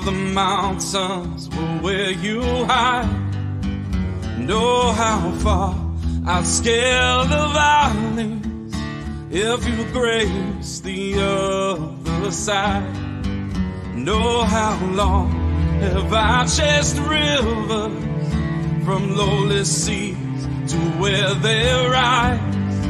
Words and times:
the 0.00 0.12
mountains 0.12 1.48
where 1.80 2.10
you 2.10 2.42
hide, 2.64 3.08
know 4.38 4.92
how 4.92 5.30
far 5.38 5.74
I'd 6.26 6.46
scale 6.46 7.24
the 7.24 7.48
valleys 7.58 8.74
if 9.30 9.68
you 9.68 9.84
grace 9.92 10.80
the 10.80 11.14
other 11.20 12.30
side. 12.30 12.94
Know 13.94 14.42
how 14.44 14.78
long 14.92 15.30
have 15.80 16.12
I 16.12 16.44
chased 16.46 16.98
rivers 16.98 18.04
from 18.84 19.16
lowly 19.16 19.64
seas 19.64 20.46
to 20.72 20.78
where 21.00 21.34
they 21.34 21.86
rise 21.88 22.86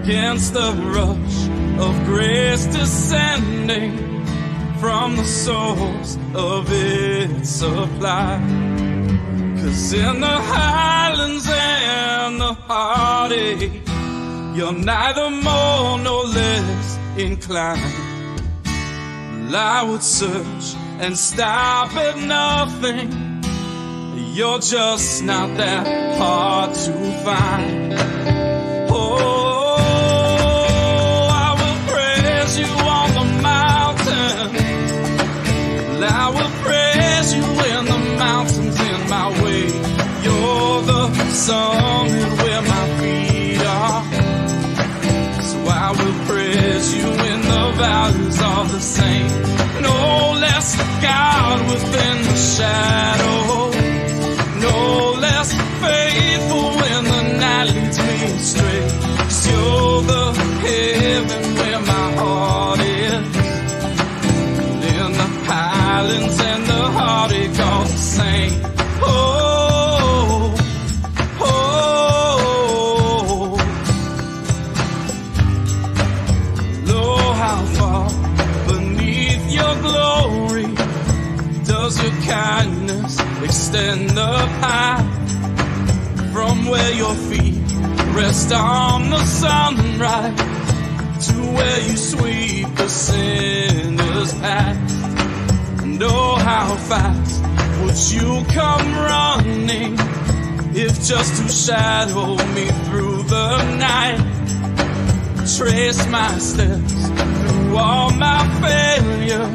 against 0.00 0.54
the 0.54 0.72
rush 0.96 1.48
of 1.80 2.04
grace 2.04 2.66
descending 2.66 4.11
from 4.82 5.14
the 5.14 5.24
source 5.24 6.18
of 6.34 6.66
its 6.72 7.48
supply. 7.48 8.36
Cause 9.60 9.92
in 9.92 10.20
the 10.20 10.36
highlands 10.54 11.46
and 11.48 12.40
the 12.40 12.52
heartache, 12.52 13.80
you're 14.56 14.72
neither 14.72 15.30
more 15.30 16.00
nor 16.00 16.24
less 16.24 16.98
inclined. 17.16 17.94
Well, 18.64 19.54
I 19.54 19.84
would 19.88 20.02
search 20.02 20.74
and 20.98 21.16
stop 21.16 21.94
at 21.94 22.18
nothing. 22.18 23.08
You're 24.34 24.58
just 24.58 25.22
not 25.22 25.56
that 25.58 26.18
hard 26.18 26.74
to 26.74 26.92
find. 27.22 28.51
You're 41.32 42.36
where 42.36 42.62
my 42.62 43.00
feet 43.00 43.62
are. 43.64 44.04
So 45.42 45.58
I 45.66 45.90
will 45.92 46.26
praise 46.26 46.94
you 46.94 47.04
when 47.04 47.40
the 47.40 47.72
valleys 47.78 48.42
are 48.42 48.66
the 48.66 48.80
same. 48.80 49.28
No 49.80 50.32
less 50.38 50.76
God 51.00 51.70
within 51.70 52.22
the 52.24 52.36
shadow. 52.36 53.71
Rest 88.32 88.52
on 88.52 89.10
the 89.10 89.22
sunrise 89.26 91.26
to 91.26 91.34
where 91.54 91.80
you 91.82 91.96
sweep 91.98 92.66
the 92.76 92.88
sinner's 92.88 94.32
path. 94.34 95.84
Know 95.84 96.36
how 96.36 96.76
fast 96.76 97.42
would 97.82 98.00
you 98.14 98.42
come 98.54 98.94
running 98.94 99.98
if 100.74 101.04
just 101.04 101.42
to 101.42 101.48
shadow 101.48 102.36
me 102.54 102.68
through 102.86 103.22
the 103.24 103.76
night? 103.76 104.24
Trace 105.56 106.06
my 106.08 106.38
steps 106.38 107.08
through 107.50 107.76
all 107.76 108.10
my 108.12 108.40
failure 108.62 109.48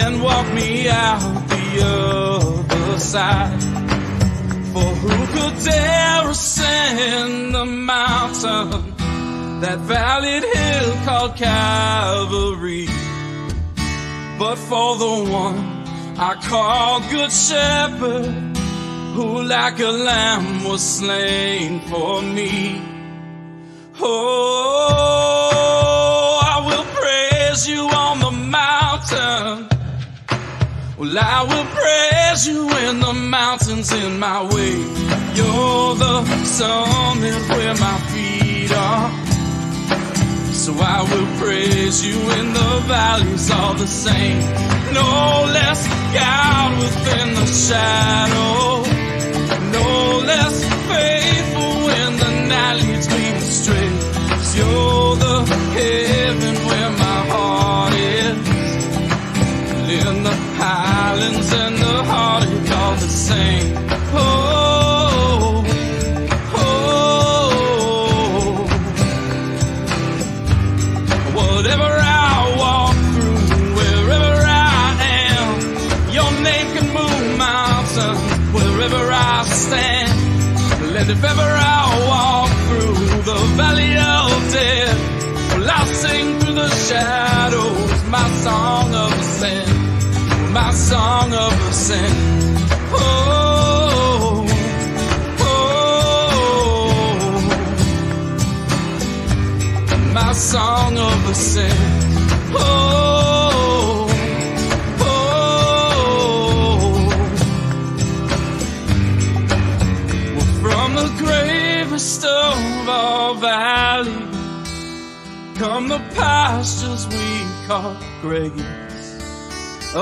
and 0.00 0.22
walk 0.22 0.50
me 0.54 0.88
out 0.88 1.20
the 1.48 1.82
other 1.84 2.98
side. 2.98 3.73
For 4.74 4.80
who 4.80 5.16
could 5.34 5.56
dare 5.62 6.28
ascend 6.30 7.54
the 7.54 7.64
mountain, 7.64 8.96
that 9.60 9.78
valley 9.78 10.40
hill 10.40 10.92
called 11.04 11.36
Calvary? 11.36 12.88
But 14.36 14.56
for 14.56 14.96
the 14.98 15.30
one 15.30 15.84
I 16.18 16.34
call 16.48 17.00
Good 17.08 17.30
Shepherd, 17.30 18.26
who 19.14 19.42
like 19.44 19.78
a 19.78 19.92
lamb 20.08 20.64
was 20.64 20.82
slain 20.82 21.80
for 21.88 22.20
me. 22.20 22.82
Oh, 24.00 25.20
I 26.42 26.58
will 26.66 26.86
praise 26.98 27.68
you 27.68 27.88
on 27.88 28.18
the 28.18 28.32
mountain. 28.32 29.73
Well, 30.96 31.18
I 31.18 31.42
will 31.42 31.66
praise 31.74 32.46
you 32.46 32.66
when 32.66 33.00
the 33.00 33.12
mountain's 33.12 33.92
in 33.92 34.20
my 34.20 34.42
way. 34.42 34.74
You're 35.34 35.94
the 35.96 36.24
summit 36.44 37.48
where 37.50 37.74
my 37.74 37.98
feet 38.12 38.70
are. 38.70 39.10
So 40.52 40.72
I 40.78 41.02
will 41.02 41.38
praise 41.42 42.06
you 42.06 42.14
in 42.38 42.52
the 42.52 42.82
valleys 42.86 43.50
all 43.50 43.74
the 43.74 43.88
same. 43.88 44.38
No 44.94 45.50
less 45.52 45.84
God 46.14 46.78
within 46.78 47.34
the 47.34 47.46
shadow. 47.46 48.73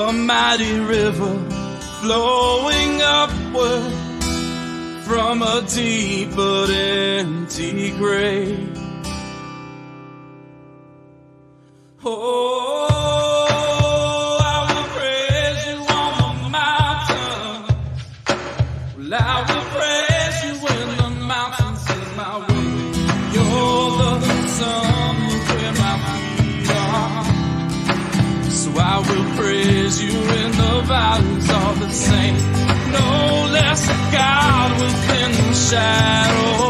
A 0.03 0.13
mighty 0.13 0.81
river 0.81 1.33
flowing 2.01 3.01
upward 3.03 3.93
from 5.05 5.43
a 5.43 5.63
deep 5.69 6.35
but 6.35 6.71
empty 6.71 7.93
grave. 7.93 8.77
Oh, 12.05 12.82
less 33.73 33.89
God 34.13 34.73
within 34.83 35.33
the 35.33 35.55
shadow. 35.55 36.62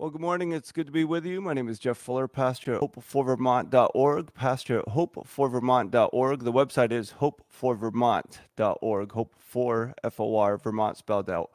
Well, 0.00 0.08
good 0.08 0.22
morning. 0.22 0.52
It's 0.52 0.72
good 0.72 0.86
to 0.86 0.92
be 0.92 1.04
with 1.04 1.26
you. 1.26 1.42
My 1.42 1.52
name 1.52 1.68
is 1.68 1.78
Jeff 1.78 1.98
Fuller, 1.98 2.26
pastor 2.26 2.76
at 2.76 2.80
hopeforvermont.org, 2.80 4.32
pastor 4.32 4.78
at 4.78 4.86
hopeforvermont.org. 4.86 6.40
The 6.42 6.52
website 6.52 6.90
is 6.90 7.16
hopeforvermont.org, 7.20 9.12
hope 9.12 9.34
for 9.38 9.94
F-O-R, 10.02 10.56
Vermont 10.56 10.96
spelled 10.96 11.28
out. 11.28 11.50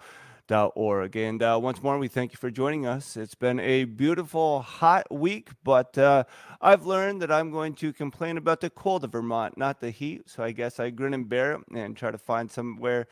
dot 0.46 0.74
Org. 0.76 1.16
And 1.16 1.42
uh, 1.42 1.60
once 1.60 1.82
more, 1.82 1.98
we 1.98 2.08
thank 2.08 2.34
you 2.34 2.38
for 2.38 2.52
joining 2.52 2.86
us. 2.86 3.18
It's 3.18 3.34
been 3.34 3.60
a 3.60 3.86
beautiful, 3.86 4.62
hot 4.62 5.12
week, 5.12 5.50
but 5.64 5.98
uh, 5.98 6.26
I've 6.62 6.86
learned 6.86 7.24
that 7.24 7.32
I'm 7.32 7.50
going 7.50 7.74
to 7.78 7.92
complain 7.94 8.38
about 8.38 8.62
the 8.62 8.70
cold 8.70 9.04
of 9.06 9.14
Vermont, 9.14 9.58
not 9.58 9.80
the 9.80 9.90
heat. 9.90 10.30
So 10.30 10.44
I 10.44 10.52
guess 10.52 10.80
I 10.80 10.92
grin 10.92 11.16
and 11.16 11.28
bear 11.28 11.54
it 11.54 11.62
and 11.74 11.98
try 11.98 12.12
to 12.12 12.20
find 12.20 12.52
somewhere 12.52 13.08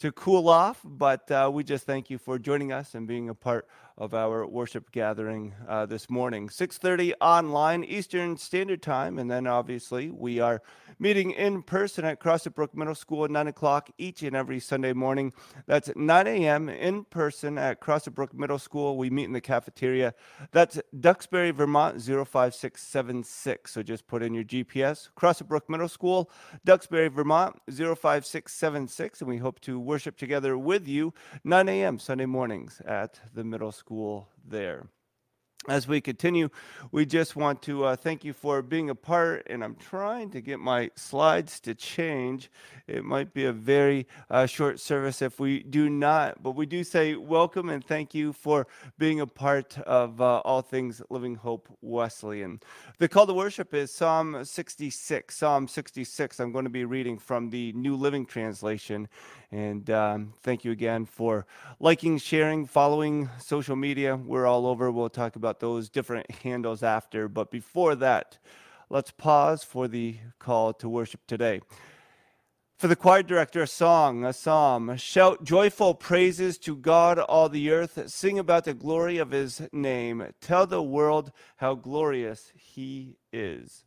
to 0.00 0.12
cool 0.12 0.48
off. 0.48 0.80
But 0.84 1.30
uh, 1.30 1.50
we 1.52 1.64
just 1.64 1.86
thank 1.86 2.10
you 2.10 2.18
for 2.18 2.38
joining 2.38 2.70
us 2.72 2.94
and 2.94 3.06
being 3.06 3.30
a 3.30 3.34
part 3.34 3.66
of 3.96 4.12
our 4.12 4.44
worship 4.46 4.90
gathering 4.90 5.54
uh, 5.68 5.86
this 5.86 6.10
morning. 6.10 6.48
6:30 6.48 7.12
online 7.20 7.84
Eastern 7.84 8.36
Standard 8.36 8.82
Time, 8.82 9.18
and 9.18 9.30
then 9.30 9.46
obviously 9.46 10.10
we 10.10 10.40
are 10.40 10.62
meeting 10.98 11.30
in 11.30 11.62
person 11.62 12.04
at 12.04 12.18
Crossett 12.20 12.54
Brook 12.54 12.76
Middle 12.76 12.94
School 12.94 13.24
at 13.24 13.30
9 13.30 13.48
o'clock 13.48 13.90
each 13.98 14.22
and 14.22 14.34
every 14.34 14.60
Sunday 14.60 14.92
morning. 14.92 15.32
That's 15.66 15.90
9 15.94 16.26
a.m. 16.26 16.68
in 16.68 17.04
person 17.04 17.58
at 17.58 17.80
Crossett 17.80 18.14
Brook 18.14 18.34
Middle 18.34 18.58
School. 18.58 18.96
We 18.96 19.10
meet 19.10 19.24
in 19.24 19.32
the 19.32 19.40
cafeteria. 19.40 20.14
That's 20.52 20.80
Duxbury, 20.98 21.50
Vermont 21.50 22.00
05676. 22.00 23.72
So 23.72 23.82
just 23.82 24.06
put 24.06 24.22
in 24.22 24.34
your 24.34 24.44
GPS. 24.44 25.08
Crossett 25.14 25.48
Brook 25.48 25.68
Middle 25.68 25.88
School, 25.88 26.30
Duxbury, 26.64 27.08
Vermont 27.08 27.60
05676, 27.68 29.20
and 29.20 29.28
we 29.28 29.38
hope 29.38 29.60
to 29.60 29.78
worship 29.78 30.16
together 30.16 30.56
with 30.56 30.86
you 30.86 31.12
9 31.44 31.68
a.m. 31.68 31.98
Sunday 31.98 32.26
mornings 32.26 32.80
at 32.86 33.20
the 33.34 33.44
middle 33.44 33.72
school 33.72 33.83
school 33.84 34.26
there 34.48 34.86
as 35.68 35.88
we 35.88 36.00
continue, 36.00 36.48
we 36.92 37.06
just 37.06 37.36
want 37.36 37.62
to 37.62 37.84
uh, 37.84 37.96
thank 37.96 38.24
you 38.24 38.32
for 38.32 38.62
being 38.62 38.90
a 38.90 38.94
part. 38.94 39.46
And 39.48 39.64
I'm 39.64 39.76
trying 39.76 40.30
to 40.30 40.40
get 40.40 40.60
my 40.60 40.90
slides 40.94 41.60
to 41.60 41.74
change. 41.74 42.50
It 42.86 43.04
might 43.04 43.32
be 43.32 43.46
a 43.46 43.52
very 43.52 44.06
uh, 44.30 44.46
short 44.46 44.78
service 44.78 45.22
if 45.22 45.40
we 45.40 45.62
do 45.62 45.88
not, 45.88 46.42
but 46.42 46.52
we 46.52 46.66
do 46.66 46.84
say 46.84 47.14
welcome 47.14 47.70
and 47.70 47.84
thank 47.84 48.14
you 48.14 48.32
for 48.32 48.66
being 48.98 49.20
a 49.20 49.26
part 49.26 49.78
of 49.78 50.20
uh, 50.20 50.38
all 50.40 50.60
things 50.60 51.00
Living 51.08 51.36
Hope 51.36 51.68
Wesleyan. 51.80 52.60
The 52.98 53.08
call 53.08 53.26
to 53.26 53.34
worship 53.34 53.72
is 53.72 53.90
Psalm 53.90 54.44
66. 54.44 55.34
Psalm 55.34 55.66
66. 55.66 56.40
I'm 56.40 56.52
going 56.52 56.64
to 56.64 56.70
be 56.70 56.84
reading 56.84 57.18
from 57.18 57.50
the 57.50 57.72
New 57.72 57.96
Living 57.96 58.26
Translation. 58.26 59.08
And 59.50 59.88
um, 59.90 60.34
thank 60.42 60.64
you 60.64 60.72
again 60.72 61.04
for 61.04 61.46
liking, 61.78 62.18
sharing, 62.18 62.66
following 62.66 63.30
social 63.38 63.76
media. 63.76 64.16
We're 64.16 64.46
all 64.46 64.66
over. 64.66 64.90
We'll 64.90 65.08
talk 65.08 65.36
about 65.36 65.53
those 65.60 65.88
different 65.88 66.30
handles 66.30 66.82
after. 66.82 67.28
But 67.28 67.50
before 67.50 67.94
that, 67.96 68.38
let's 68.90 69.10
pause 69.10 69.64
for 69.64 69.88
the 69.88 70.18
call 70.38 70.72
to 70.74 70.88
worship 70.88 71.26
today. 71.26 71.60
For 72.76 72.88
the 72.88 72.96
choir 72.96 73.22
director, 73.22 73.62
a 73.62 73.66
song, 73.66 74.24
a 74.24 74.32
psalm. 74.32 74.96
Shout 74.96 75.44
joyful 75.44 75.94
praises 75.94 76.58
to 76.58 76.76
God, 76.76 77.18
all 77.18 77.48
the 77.48 77.70
earth. 77.70 78.10
Sing 78.10 78.38
about 78.38 78.64
the 78.64 78.74
glory 78.74 79.18
of 79.18 79.30
his 79.30 79.62
name. 79.72 80.26
Tell 80.40 80.66
the 80.66 80.82
world 80.82 81.30
how 81.56 81.74
glorious 81.74 82.52
he 82.54 83.16
is 83.32 83.84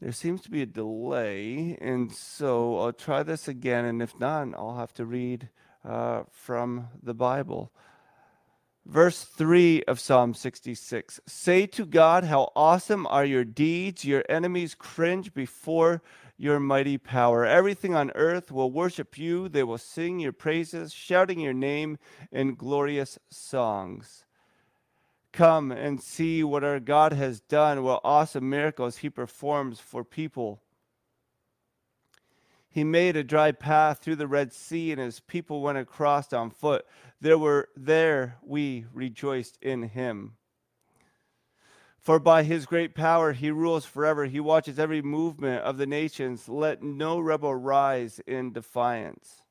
there 0.00 0.12
seems 0.12 0.40
to 0.42 0.50
be 0.50 0.62
a 0.62 0.66
delay, 0.66 1.76
and 1.80 2.12
so 2.12 2.78
I'll 2.78 2.92
try 2.92 3.22
this 3.22 3.48
again, 3.48 3.84
and 3.84 4.00
if 4.00 4.18
not, 4.18 4.48
I'll 4.54 4.76
have 4.76 4.94
to 4.94 5.04
read 5.04 5.48
uh, 5.84 6.22
from 6.30 6.88
the 7.02 7.14
Bible. 7.14 7.72
Verse 8.88 9.22
3 9.22 9.82
of 9.82 10.00
Psalm 10.00 10.32
66 10.32 11.20
Say 11.26 11.66
to 11.66 11.84
God, 11.84 12.24
How 12.24 12.50
awesome 12.56 13.06
are 13.08 13.24
your 13.24 13.44
deeds! 13.44 14.06
Your 14.06 14.24
enemies 14.30 14.74
cringe 14.74 15.34
before 15.34 16.00
your 16.38 16.58
mighty 16.58 16.96
power. 16.96 17.44
Everything 17.44 17.94
on 17.94 18.10
earth 18.14 18.50
will 18.50 18.70
worship 18.70 19.18
you, 19.18 19.46
they 19.46 19.62
will 19.62 19.76
sing 19.76 20.20
your 20.20 20.32
praises, 20.32 20.94
shouting 20.94 21.38
your 21.38 21.52
name 21.52 21.98
in 22.32 22.54
glorious 22.54 23.18
songs. 23.28 24.24
Come 25.32 25.70
and 25.70 26.00
see 26.00 26.42
what 26.42 26.64
our 26.64 26.80
God 26.80 27.12
has 27.12 27.40
done, 27.40 27.82
what 27.82 28.00
awesome 28.02 28.48
miracles 28.48 28.98
he 28.98 29.10
performs 29.10 29.80
for 29.80 30.02
people. 30.02 30.62
He 32.70 32.84
made 32.84 33.16
a 33.16 33.24
dry 33.24 33.52
path 33.52 34.00
through 34.00 34.16
the 34.16 34.26
Red 34.26 34.52
Sea, 34.52 34.92
and 34.92 35.00
his 35.00 35.20
people 35.20 35.62
went 35.62 35.78
across 35.78 36.32
on 36.32 36.50
foot. 36.50 36.84
There 37.20 37.38
were 37.38 37.68
there 37.76 38.36
we 38.42 38.86
rejoiced 38.92 39.58
in 39.62 39.84
him. 39.84 40.36
For 41.98 42.18
by 42.18 42.42
his 42.42 42.66
great 42.66 42.94
power 42.94 43.32
he 43.32 43.50
rules 43.50 43.84
forever. 43.84 44.26
He 44.26 44.40
watches 44.40 44.78
every 44.78 45.02
movement 45.02 45.62
of 45.62 45.76
the 45.78 45.86
nations. 45.86 46.48
Let 46.48 46.82
no 46.82 47.18
rebel 47.18 47.54
rise 47.54 48.20
in 48.26 48.52
defiance. 48.52 49.42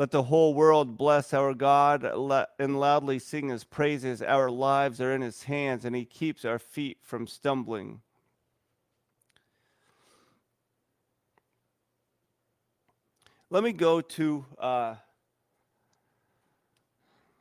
Let 0.00 0.12
the 0.12 0.22
whole 0.22 0.54
world 0.54 0.96
bless 0.96 1.34
our 1.34 1.52
God 1.52 2.04
and 2.04 2.80
loudly 2.80 3.18
sing 3.18 3.50
his 3.50 3.64
praises. 3.64 4.22
Our 4.22 4.50
lives 4.50 4.98
are 4.98 5.12
in 5.12 5.20
his 5.20 5.42
hands, 5.42 5.84
and 5.84 5.94
he 5.94 6.06
keeps 6.06 6.46
our 6.46 6.58
feet 6.58 6.96
from 7.02 7.26
stumbling. 7.26 8.00
Let 13.50 13.62
me 13.62 13.72
go 13.72 14.00
to 14.00 14.46
uh, 14.58 14.94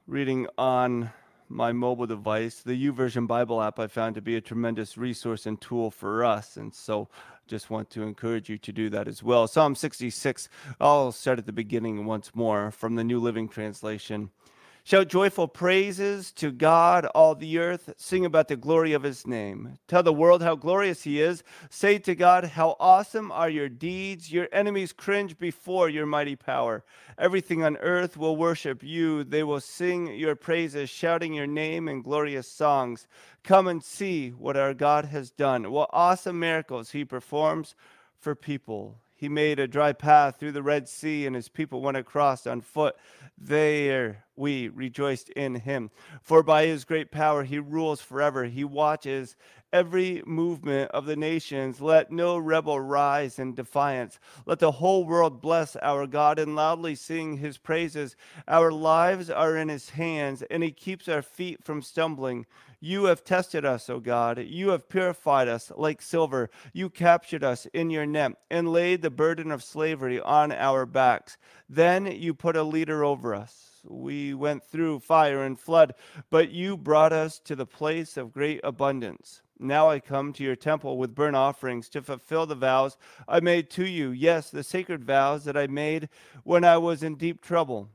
reading 0.05 0.47
on 0.57 1.11
my 1.47 1.71
mobile 1.71 2.07
device. 2.07 2.61
The 2.61 2.73
YouVersion 2.73 3.25
Bible 3.25 3.61
app 3.61 3.79
I 3.79 3.87
found 3.87 4.15
to 4.15 4.21
be 4.21 4.35
a 4.35 4.41
tremendous 4.41 4.97
resource 4.97 5.45
and 5.45 5.61
tool 5.61 5.91
for 5.91 6.25
us. 6.25 6.57
And 6.57 6.75
so 6.75 7.07
just 7.49 7.71
want 7.71 7.89
to 7.89 8.03
encourage 8.03 8.47
you 8.47 8.59
to 8.59 8.71
do 8.71 8.91
that 8.91 9.07
as 9.07 9.23
well. 9.23 9.47
Psalm 9.47 9.73
66, 9.73 10.47
I'll 10.79 11.11
start 11.11 11.39
at 11.39 11.47
the 11.47 11.51
beginning 11.51 12.05
once 12.05 12.35
more 12.35 12.69
from 12.69 12.95
the 12.95 13.03
New 13.03 13.19
Living 13.19 13.49
Translation. 13.49 14.29
Shout 14.83 15.07
joyful 15.07 15.47
praises 15.47 16.31
to 16.33 16.51
God, 16.51 17.05
all 17.07 17.35
the 17.35 17.59
earth. 17.59 17.93
Sing 17.97 18.25
about 18.25 18.47
the 18.47 18.55
glory 18.55 18.93
of 18.93 19.03
his 19.03 19.27
name. 19.27 19.77
Tell 19.87 20.01
the 20.01 20.13
world 20.13 20.41
how 20.41 20.55
glorious 20.55 21.03
he 21.03 21.21
is. 21.21 21.43
Say 21.69 21.99
to 21.99 22.15
God, 22.15 22.45
How 22.45 22.75
awesome 22.79 23.31
are 23.31 23.49
your 23.49 23.69
deeds. 23.69 24.31
Your 24.31 24.47
enemies 24.51 24.93
cringe 24.93 25.37
before 25.37 25.89
your 25.89 26.05
mighty 26.05 26.35
power. 26.35 26.83
Everything 27.17 27.63
on 27.63 27.77
earth 27.77 28.17
will 28.17 28.35
worship 28.35 28.81
you. 28.81 29.23
They 29.23 29.43
will 29.43 29.59
sing 29.59 30.15
your 30.15 30.35
praises, 30.35 30.89
shouting 30.89 31.33
your 31.33 31.47
name 31.47 31.87
in 31.87 32.01
glorious 32.01 32.47
songs. 32.47 33.07
Come 33.43 33.67
and 33.67 33.83
see 33.83 34.29
what 34.29 34.57
our 34.57 34.73
God 34.73 35.05
has 35.05 35.29
done, 35.29 35.71
what 35.71 35.89
awesome 35.93 36.39
miracles 36.39 36.91
he 36.91 37.05
performs 37.05 37.75
for 38.17 38.33
people. 38.33 38.97
He 39.19 39.27
made 39.27 39.59
a 39.59 39.67
dry 39.67 39.91
path 39.91 40.37
through 40.39 40.53
the 40.53 40.63
Red 40.63 40.87
Sea, 40.87 41.25
and 41.25 41.35
his 41.35 41.49
people 41.49 41.81
went 41.81 41.97
across 41.97 42.47
on 42.47 42.61
foot. 42.61 42.95
There 43.37 44.23
we 44.37 44.69
rejoiced 44.69 45.27
in 45.31 45.55
him. 45.55 45.91
For 46.21 46.41
by 46.41 46.67
his 46.67 46.85
great 46.85 47.11
power 47.11 47.43
he 47.43 47.59
rules 47.59 47.99
forever. 47.99 48.45
He 48.45 48.63
watches 48.63 49.35
every 49.71 50.23
movement 50.25 50.91
of 50.91 51.05
the 51.05 51.15
nations. 51.15 51.81
Let 51.81 52.11
no 52.11 52.37
rebel 52.37 52.79
rise 52.79 53.39
in 53.39 53.55
defiance. 53.55 54.19
Let 54.45 54.59
the 54.59 54.71
whole 54.71 55.05
world 55.05 55.41
bless 55.41 55.75
our 55.77 56.07
God 56.07 56.39
and 56.39 56.55
loudly 56.55 56.95
sing 56.95 57.37
his 57.37 57.57
praises. 57.57 58.15
Our 58.47 58.71
lives 58.71 59.29
are 59.29 59.55
in 59.55 59.69
his 59.69 59.91
hands, 59.91 60.41
and 60.43 60.63
he 60.63 60.71
keeps 60.71 61.07
our 61.07 61.21
feet 61.21 61.63
from 61.63 61.81
stumbling. 61.81 62.45
You 62.81 63.05
have 63.05 63.25
tested 63.25 63.65
us, 63.65 63.89
O 63.89 63.99
God. 63.99 64.39
You 64.39 64.69
have 64.69 64.87
purified 64.87 65.49
us 65.49 65.71
like 65.75 66.01
silver. 66.01 66.49
You 66.71 66.89
captured 66.89 67.43
us 67.43 67.67
in 67.73 67.89
your 67.89 68.05
net 68.05 68.33
and 68.49 68.71
laid 68.71 69.01
the 69.01 69.09
burden 69.09 69.51
of 69.51 69.63
slavery 69.63 70.19
on 70.21 70.51
our 70.53 70.85
backs. 70.85 71.37
Then 71.67 72.05
you 72.05 72.33
put 72.33 72.55
a 72.55 72.63
leader 72.63 73.03
over 73.03 73.35
us. 73.35 73.68
We 73.83 74.33
went 74.33 74.63
through 74.63 74.99
fire 74.99 75.43
and 75.43 75.59
flood, 75.59 75.93
but 76.29 76.51
you 76.51 76.77
brought 76.77 77.13
us 77.13 77.39
to 77.39 77.55
the 77.55 77.65
place 77.65 78.17
of 78.17 78.33
great 78.33 78.59
abundance. 78.63 79.41
Now 79.59 79.89
I 79.89 79.99
come 79.99 80.31
to 80.33 80.43
your 80.43 80.55
temple 80.55 80.97
with 80.97 81.15
burnt 81.15 81.35
offerings 81.35 81.89
to 81.89 82.01
fulfill 82.01 82.45
the 82.45 82.55
vows 82.55 82.97
I 83.27 83.41
made 83.41 83.69
to 83.71 83.85
you. 83.85 84.11
Yes, 84.11 84.49
the 84.49 84.63
sacred 84.63 85.03
vows 85.03 85.43
that 85.45 85.57
I 85.57 85.67
made 85.67 86.09
when 86.43 86.63
I 86.63 86.77
was 86.77 87.03
in 87.03 87.15
deep 87.15 87.41
trouble. 87.41 87.89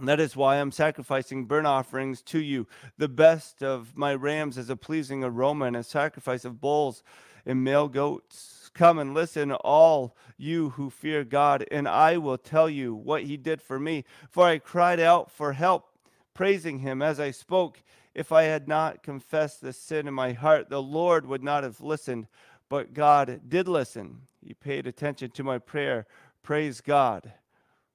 That 0.00 0.20
is 0.20 0.36
why 0.36 0.56
I'm 0.56 0.70
sacrificing 0.70 1.44
burnt 1.44 1.66
offerings 1.66 2.22
to 2.22 2.38
you, 2.38 2.66
the 2.96 3.08
best 3.08 3.62
of 3.62 3.96
my 3.96 4.14
rams 4.14 4.56
as 4.56 4.70
a 4.70 4.76
pleasing 4.76 5.24
aroma 5.24 5.66
and 5.66 5.76
a 5.76 5.82
sacrifice 5.82 6.44
of 6.44 6.60
bulls 6.60 7.02
and 7.44 7.64
male 7.64 7.88
goats. 7.88 8.57
Come 8.78 9.00
and 9.00 9.12
listen, 9.12 9.50
all 9.50 10.16
you 10.36 10.70
who 10.70 10.88
fear 10.88 11.24
God, 11.24 11.64
and 11.68 11.88
I 11.88 12.16
will 12.16 12.38
tell 12.38 12.70
you 12.70 12.94
what 12.94 13.24
he 13.24 13.36
did 13.36 13.60
for 13.60 13.80
me. 13.80 14.04
For 14.30 14.46
I 14.46 14.58
cried 14.58 15.00
out 15.00 15.32
for 15.32 15.54
help, 15.54 15.88
praising 16.32 16.78
him 16.78 17.02
as 17.02 17.18
I 17.18 17.32
spoke. 17.32 17.82
If 18.14 18.30
I 18.30 18.44
had 18.44 18.68
not 18.68 19.02
confessed 19.02 19.62
the 19.62 19.72
sin 19.72 20.06
in 20.06 20.14
my 20.14 20.30
heart, 20.30 20.68
the 20.68 20.80
Lord 20.80 21.26
would 21.26 21.42
not 21.42 21.64
have 21.64 21.80
listened, 21.80 22.28
but 22.68 22.94
God 22.94 23.40
did 23.48 23.66
listen. 23.66 24.20
He 24.46 24.54
paid 24.54 24.86
attention 24.86 25.32
to 25.32 25.42
my 25.42 25.58
prayer 25.58 26.06
Praise 26.44 26.80
God 26.80 27.32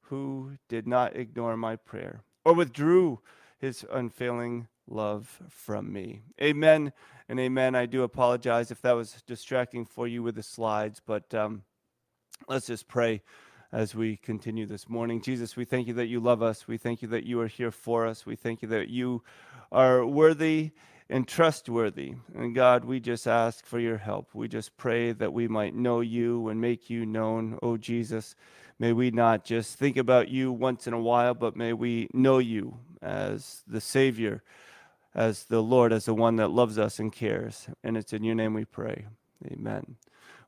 who 0.07 0.57
did 0.67 0.85
not 0.85 1.15
ignore 1.15 1.55
my 1.55 1.77
prayer 1.77 2.23
or 2.43 2.51
withdrew 2.51 3.21
his 3.57 3.85
unfailing 3.89 4.67
love 4.87 5.41
from 5.49 5.91
me. 5.91 6.23
Amen 6.41 6.93
and 7.29 7.39
amen. 7.39 7.75
I 7.75 7.85
do 7.85 8.03
apologize 8.03 8.71
if 8.71 8.81
that 8.81 8.93
was 8.93 9.23
distracting 9.25 9.85
for 9.85 10.07
you 10.07 10.23
with 10.23 10.35
the 10.35 10.43
slides, 10.43 11.01
but 11.05 11.33
um, 11.33 11.63
let's 12.47 12.67
just 12.67 12.87
pray 12.87 13.21
as 13.71 13.95
we 13.95 14.17
continue 14.17 14.65
this 14.65 14.87
morning. 14.87 15.21
Jesus, 15.21 15.55
we 15.55 15.65
thank 15.65 15.87
you 15.87 15.93
that 15.95 16.07
you 16.07 16.19
love 16.19 16.43
us. 16.43 16.67
We 16.67 16.77
thank 16.77 17.01
you 17.01 17.07
that 17.09 17.25
you 17.25 17.39
are 17.41 17.47
here 17.47 17.71
for 17.71 18.05
us. 18.05 18.25
We 18.25 18.35
thank 18.35 18.61
you 18.61 18.67
that 18.69 18.89
you 18.89 19.23
are 19.71 20.05
worthy 20.05 20.71
and 21.09 21.27
trustworthy. 21.27 22.13
And 22.35 22.55
God, 22.55 22.85
we 22.85 22.99
just 22.99 23.27
ask 23.27 23.65
for 23.65 23.79
your 23.79 23.97
help. 23.97 24.29
We 24.33 24.47
just 24.47 24.77
pray 24.77 25.11
that 25.13 25.33
we 25.33 25.47
might 25.47 25.75
know 25.75 26.01
you 26.01 26.49
and 26.49 26.61
make 26.61 26.89
you 26.89 27.05
known, 27.05 27.57
oh 27.61 27.77
Jesus. 27.77 28.35
May 28.79 28.93
we 28.93 29.11
not 29.11 29.43
just 29.43 29.77
think 29.77 29.97
about 29.97 30.29
you 30.29 30.51
once 30.51 30.87
in 30.87 30.93
a 30.93 30.99
while, 30.99 31.33
but 31.33 31.55
may 31.55 31.73
we 31.73 32.09
know 32.13 32.39
you 32.39 32.77
as 33.01 33.63
the 33.67 33.81
Savior, 33.81 34.43
as 35.15 35.45
the 35.45 35.61
Lord, 35.61 35.93
as 35.93 36.05
the 36.05 36.13
one 36.13 36.37
that 36.37 36.49
loves 36.49 36.77
us 36.77 36.99
and 36.99 37.11
cares. 37.11 37.67
And 37.83 37.97
it's 37.97 38.13
in 38.13 38.23
your 38.23 38.35
name 38.35 38.53
we 38.53 38.65
pray. 38.65 39.05
Amen. 39.51 39.95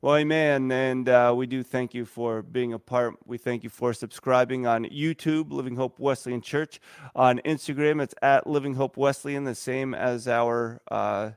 Well, 0.01 0.17
amen. 0.17 0.71
And 0.71 1.09
uh, 1.09 1.33
we 1.35 1.47
do 1.47 1.63
thank 1.63 1.93
you 1.93 2.05
for 2.05 2.41
being 2.41 2.73
a 2.73 2.79
part. 2.79 3.15
We 3.25 3.37
thank 3.37 3.63
you 3.63 3.69
for 3.69 3.93
subscribing 3.93 4.67
on 4.67 4.85
YouTube, 4.85 5.51
Living 5.51 5.75
Hope 5.75 5.99
Wesleyan 5.99 6.41
Church. 6.41 6.79
On 7.15 7.39
Instagram, 7.39 8.01
it's 8.01 8.13
at 8.21 8.45
Living 8.45 8.75
Hope 8.75 8.97
Wesleyan, 8.97 9.45
the 9.45 9.55
same 9.55 9.95
as 9.95 10.27
our 10.27 10.81
uh, 10.91 11.31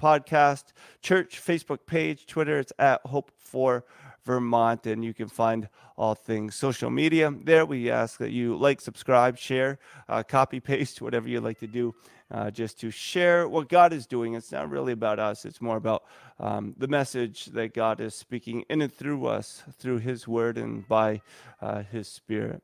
podcast, 0.00 0.72
church, 1.02 1.42
Facebook 1.44 1.80
page, 1.86 2.26
Twitter, 2.26 2.58
it's 2.58 2.72
at 2.78 3.00
Hope 3.04 3.30
for 3.36 3.84
Vermont. 4.28 4.86
And 4.86 5.04
you 5.04 5.14
can 5.14 5.28
find 5.28 5.68
all 5.96 6.14
things 6.14 6.54
social 6.54 6.90
media 6.90 7.32
there. 7.42 7.64
We 7.64 7.90
ask 7.90 8.18
that 8.18 8.30
you 8.30 8.56
like, 8.56 8.80
subscribe, 8.80 9.38
share, 9.38 9.78
uh, 10.08 10.22
copy, 10.22 10.60
paste, 10.70 11.00
whatever 11.00 11.28
you 11.28 11.40
like 11.40 11.58
to 11.60 11.66
do 11.66 11.94
uh, 12.30 12.50
just 12.50 12.78
to 12.80 12.90
share 12.90 13.48
what 13.48 13.68
God 13.68 13.92
is 13.92 14.06
doing. 14.06 14.34
It's 14.34 14.52
not 14.52 14.70
really 14.70 14.92
about 14.92 15.18
us, 15.18 15.44
it's 15.44 15.60
more 15.60 15.76
about 15.76 16.04
um, 16.38 16.74
the 16.76 16.88
message 16.88 17.46
that 17.46 17.74
God 17.74 18.00
is 18.00 18.14
speaking 18.14 18.64
in 18.68 18.82
and 18.82 18.92
through 18.92 19.26
us, 19.26 19.62
through 19.78 19.98
His 19.98 20.28
Word 20.28 20.58
and 20.58 20.86
by 20.86 21.22
uh, 21.60 21.82
His 21.90 22.08
Spirit. 22.08 22.62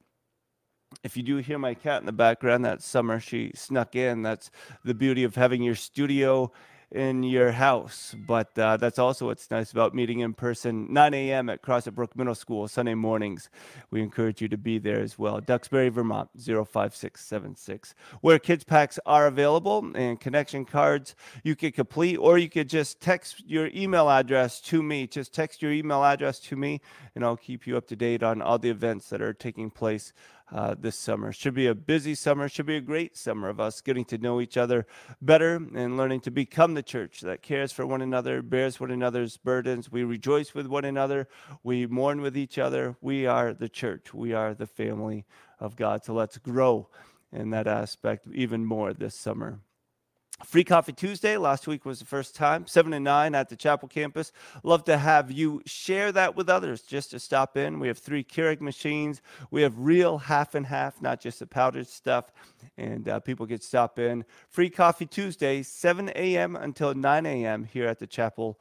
If 1.02 1.16
you 1.16 1.22
do 1.22 1.38
hear 1.38 1.58
my 1.58 1.74
cat 1.74 2.00
in 2.00 2.06
the 2.06 2.12
background, 2.12 2.64
that 2.64 2.82
Summer. 2.82 3.18
She 3.18 3.50
snuck 3.54 3.96
in. 3.96 4.22
That's 4.22 4.50
the 4.84 4.94
beauty 4.94 5.24
of 5.24 5.34
having 5.34 5.62
your 5.62 5.74
studio 5.74 6.52
in 6.94 7.22
your 7.22 7.52
house. 7.52 8.14
But 8.26 8.56
uh, 8.58 8.76
that's 8.76 8.98
also 8.98 9.26
what's 9.26 9.50
nice 9.50 9.72
about 9.72 9.94
meeting 9.94 10.20
in 10.20 10.32
person. 10.32 10.92
9 10.92 11.14
a.m. 11.14 11.50
at 11.50 11.60
Crossett 11.60 11.94
Brook 11.94 12.16
Middle 12.16 12.34
School, 12.34 12.68
Sunday 12.68 12.94
mornings. 12.94 13.50
We 13.90 14.00
encourage 14.00 14.40
you 14.40 14.48
to 14.48 14.56
be 14.56 14.78
there 14.78 15.00
as 15.00 15.18
well. 15.18 15.40
Duxbury, 15.40 15.88
Vermont, 15.88 16.30
05676, 16.38 17.94
where 18.20 18.38
kids 18.38 18.64
packs 18.64 18.98
are 19.04 19.26
available 19.26 19.90
and 19.94 20.20
connection 20.20 20.64
cards 20.64 21.14
you 21.42 21.56
could 21.56 21.74
complete, 21.74 22.16
or 22.16 22.38
you 22.38 22.48
could 22.48 22.68
just 22.68 23.00
text 23.00 23.42
your 23.46 23.68
email 23.74 24.08
address 24.08 24.60
to 24.62 24.82
me. 24.82 25.06
Just 25.06 25.34
text 25.34 25.62
your 25.62 25.72
email 25.72 26.04
address 26.04 26.38
to 26.40 26.56
me, 26.56 26.80
and 27.14 27.24
I'll 27.24 27.36
keep 27.36 27.66
you 27.66 27.76
up 27.76 27.88
to 27.88 27.96
date 27.96 28.22
on 28.22 28.40
all 28.40 28.58
the 28.58 28.70
events 28.70 29.08
that 29.10 29.20
are 29.20 29.32
taking 29.32 29.70
place 29.70 30.12
uh, 30.52 30.74
this 30.78 30.96
summer. 30.96 31.32
Should 31.32 31.54
be 31.54 31.66
a 31.66 31.74
busy 31.74 32.14
summer, 32.14 32.48
should 32.48 32.66
be 32.66 32.76
a 32.76 32.80
great 32.80 33.16
summer 33.16 33.48
of 33.48 33.60
us 33.60 33.80
getting 33.80 34.04
to 34.06 34.18
know 34.18 34.40
each 34.40 34.56
other 34.56 34.86
better 35.20 35.56
and 35.56 35.96
learning 35.96 36.20
to 36.22 36.30
become 36.30 36.74
the 36.74 36.82
church 36.82 37.20
that 37.20 37.42
cares 37.42 37.72
for 37.72 37.86
one 37.86 38.02
another, 38.02 38.42
bears 38.42 38.78
one 38.78 38.90
another's 38.90 39.36
burdens. 39.36 39.90
We 39.90 40.04
rejoice 40.04 40.54
with 40.54 40.66
one 40.66 40.84
another, 40.84 41.28
we 41.62 41.86
mourn 41.86 42.20
with 42.20 42.36
each 42.36 42.58
other. 42.58 42.96
We 43.00 43.26
are 43.26 43.52
the 43.52 43.68
church, 43.68 44.12
we 44.12 44.32
are 44.32 44.54
the 44.54 44.66
family 44.66 45.24
of 45.58 45.76
God. 45.76 46.04
So 46.04 46.14
let's 46.14 46.38
grow 46.38 46.88
in 47.32 47.50
that 47.50 47.66
aspect 47.66 48.26
even 48.32 48.64
more 48.64 48.92
this 48.92 49.14
summer. 49.14 49.60
Free 50.42 50.64
Coffee 50.64 50.92
Tuesday. 50.92 51.36
Last 51.36 51.68
week 51.68 51.84
was 51.84 52.00
the 52.00 52.04
first 52.04 52.34
time, 52.34 52.66
7 52.66 52.92
and 52.92 53.04
9 53.04 53.36
at 53.36 53.48
the 53.48 53.54
Chapel 53.54 53.86
campus. 53.86 54.32
Love 54.64 54.82
to 54.84 54.98
have 54.98 55.30
you 55.30 55.62
share 55.64 56.10
that 56.10 56.34
with 56.34 56.48
others 56.48 56.82
just 56.82 57.12
to 57.12 57.20
stop 57.20 57.56
in. 57.56 57.78
We 57.78 57.86
have 57.86 57.98
three 57.98 58.24
Keurig 58.24 58.60
machines. 58.60 59.22
We 59.52 59.62
have 59.62 59.78
real 59.78 60.18
half 60.18 60.56
and 60.56 60.66
half, 60.66 61.00
not 61.00 61.20
just 61.20 61.38
the 61.38 61.46
powdered 61.46 61.86
stuff. 61.86 62.32
And 62.76 63.08
uh, 63.08 63.20
people 63.20 63.46
can 63.46 63.60
stop 63.60 64.00
in. 64.00 64.24
Free 64.48 64.70
Coffee 64.70 65.06
Tuesday, 65.06 65.62
7 65.62 66.10
a.m. 66.16 66.56
until 66.56 66.94
9 66.94 67.26
a.m. 67.26 67.64
here 67.64 67.86
at 67.86 68.00
the 68.00 68.06
Chapel 68.06 68.58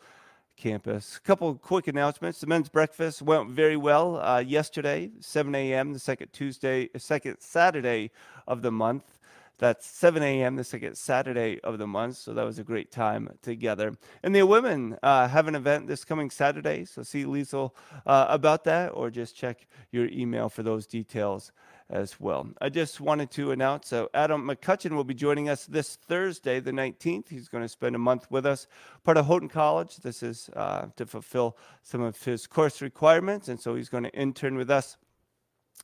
campus. 0.56 1.18
A 1.18 1.22
couple 1.22 1.56
quick 1.56 1.88
announcements. 1.88 2.40
The 2.40 2.48
men's 2.48 2.70
breakfast 2.70 3.24
went 3.24 3.50
very 3.50 3.78
well 3.78 4.22
uh, 4.22 4.40
yesterday, 4.40 5.10
7 5.20 5.54
a.m., 5.56 5.94
the 5.94 6.00
second 6.00 6.28
Tuesday, 6.34 6.90
second 6.98 7.38
Saturday 7.40 8.12
of 8.48 8.62
the 8.62 8.72
month. 8.72 9.18
That's 9.60 9.86
7 9.86 10.22
a.m. 10.24 10.56
the 10.56 10.64
second 10.64 10.98
Saturday 10.98 11.60
of 11.62 11.78
the 11.78 11.88
month. 11.88 12.18
So 12.18 12.34
that 12.34 12.44
was 12.44 12.60
a 12.60 12.64
great 12.64 12.92
time 12.92 13.30
together. 13.42 13.96
And 14.24 14.36
the 14.36 14.44
women 14.44 14.98
uh, 15.04 15.28
have 15.28 15.48
an 15.48 15.56
event 15.56 15.88
this 15.88 16.04
coming 16.04 16.30
Saturday. 16.30 16.86
So 16.86 17.04
see 17.04 17.24
Liesel 17.24 17.72
uh, 18.06 18.26
about 18.30 18.64
that 18.66 18.90
or 18.90 19.10
just 19.10 19.36
check 19.36 19.68
your 19.92 20.08
email 20.08 20.50
for 20.50 20.64
those 20.64 20.88
details 20.88 21.52
as 21.90 22.20
well. 22.20 22.50
I 22.60 22.70
just 22.70 23.00
wanted 23.00 23.30
to 23.32 23.52
announce 23.52 23.90
so 23.90 24.10
Adam 24.14 24.48
McCutcheon 24.48 24.92
will 24.96 25.04
be 25.04 25.14
joining 25.14 25.50
us 25.50 25.66
this 25.66 25.96
Thursday, 25.96 26.60
the 26.60 26.72
19th. 26.72 27.30
He's 27.30 27.48
going 27.48 27.64
to 27.64 27.70
spend 27.70 27.96
a 27.96 28.00
month 28.00 28.26
with 28.32 28.46
us, 28.46 28.68
part 29.04 29.18
of 29.18 29.28
Houghton 29.28 29.50
College. 29.50 29.98
This 29.98 30.24
is 30.24 30.50
uh, 30.56 30.88
to 30.96 31.06
fulfill 31.06 31.58
some 31.84 32.02
of 32.02 32.22
his 32.24 32.48
course 32.48 32.82
requirements. 32.82 33.48
And 33.48 33.60
so 33.60 33.76
he's 33.76 33.90
going 33.90 34.06
to 34.06 34.14
intern 34.14 34.56
with 34.56 34.72
us 34.72 34.98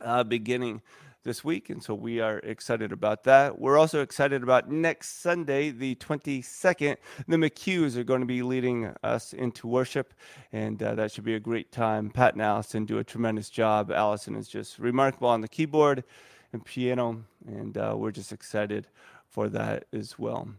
uh, 0.01 0.23
beginning 0.23 0.81
this 1.23 1.43
week. 1.43 1.69
And 1.69 1.83
so 1.83 1.93
we 1.93 2.19
are 2.19 2.39
excited 2.39 2.91
about 2.91 3.23
that. 3.25 3.59
We're 3.59 3.77
also 3.77 4.01
excited 4.01 4.43
about 4.43 4.69
next 4.69 5.21
Sunday, 5.21 5.69
the 5.69 5.95
22nd. 5.95 6.97
The 7.27 7.37
McHughes 7.37 7.97
are 7.97 8.03
going 8.03 8.21
to 8.21 8.25
be 8.25 8.41
leading 8.41 8.93
us 9.03 9.33
into 9.33 9.67
worship, 9.67 10.13
and 10.51 10.81
uh, 10.81 10.95
that 10.95 11.11
should 11.11 11.25
be 11.25 11.35
a 11.35 11.39
great 11.39 11.71
time. 11.71 12.09
Pat 12.09 12.33
and 12.33 12.41
Allison 12.41 12.85
do 12.85 12.97
a 12.97 13.03
tremendous 13.03 13.49
job. 13.49 13.91
Allison 13.91 14.35
is 14.35 14.47
just 14.47 14.79
remarkable 14.79 15.29
on 15.29 15.41
the 15.41 15.47
keyboard 15.47 16.03
and 16.53 16.63
piano, 16.63 17.23
and 17.45 17.77
uh, 17.77 17.93
we're 17.97 18.11
just 18.11 18.31
excited 18.31 18.87
for 19.27 19.49
that 19.49 19.85
as 19.93 20.17
well 20.17 20.49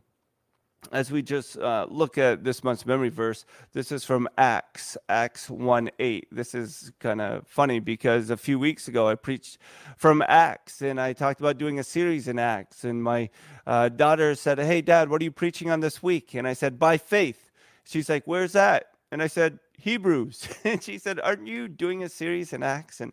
as 0.93 1.11
we 1.11 1.23
just 1.23 1.59
uh, 1.59 1.87
look 1.89 2.19
at 2.19 2.43
this 2.43 2.65
month's 2.65 2.87
memory 2.87 3.11
verse, 3.11 3.45
this 3.73 3.93
is 3.93 4.05
from 4.05 4.29
Acts, 4.39 4.97
Acts 5.09 5.49
1 5.49 5.91
8. 5.99 6.29
This 6.33 6.55
is 6.55 6.93
kind 6.99 7.21
of 7.21 7.47
funny 7.47 7.81
because 7.81 8.31
a 8.31 8.37
few 8.37 8.59
weeks 8.59 8.89
ago 8.89 9.09
I 9.09 9.15
preached 9.15 9.59
from 9.97 10.23
Acts 10.27 10.83
and 10.83 11.01
I 11.01 11.13
talked 11.13 11.41
about 11.41 11.59
doing 11.59 11.79
a 11.79 11.85
series 11.85 12.29
in 12.29 12.39
Acts. 12.39 12.85
And 12.85 13.03
my 13.03 13.31
uh, 13.67 13.89
daughter 13.89 14.35
said, 14.35 14.59
Hey, 14.59 14.81
Dad, 14.81 15.11
what 15.11 15.21
are 15.21 15.25
you 15.25 15.31
preaching 15.31 15.71
on 15.71 15.81
this 15.81 16.03
week? 16.03 16.35
And 16.35 16.47
I 16.49 16.55
said, 16.55 16.79
By 16.79 16.97
faith. 16.97 17.51
She's 17.85 18.09
like, 18.09 18.25
Where's 18.27 18.53
that? 18.53 18.87
And 19.13 19.23
I 19.23 19.27
said, 19.27 19.59
Hebrews. 19.79 20.49
and 20.65 20.83
she 20.83 20.99
said, 20.99 21.21
Aren't 21.21 21.47
you 21.47 21.69
doing 21.69 22.03
a 22.03 22.09
series 22.09 22.53
in 22.53 22.63
Acts? 22.63 23.01
And 23.01 23.13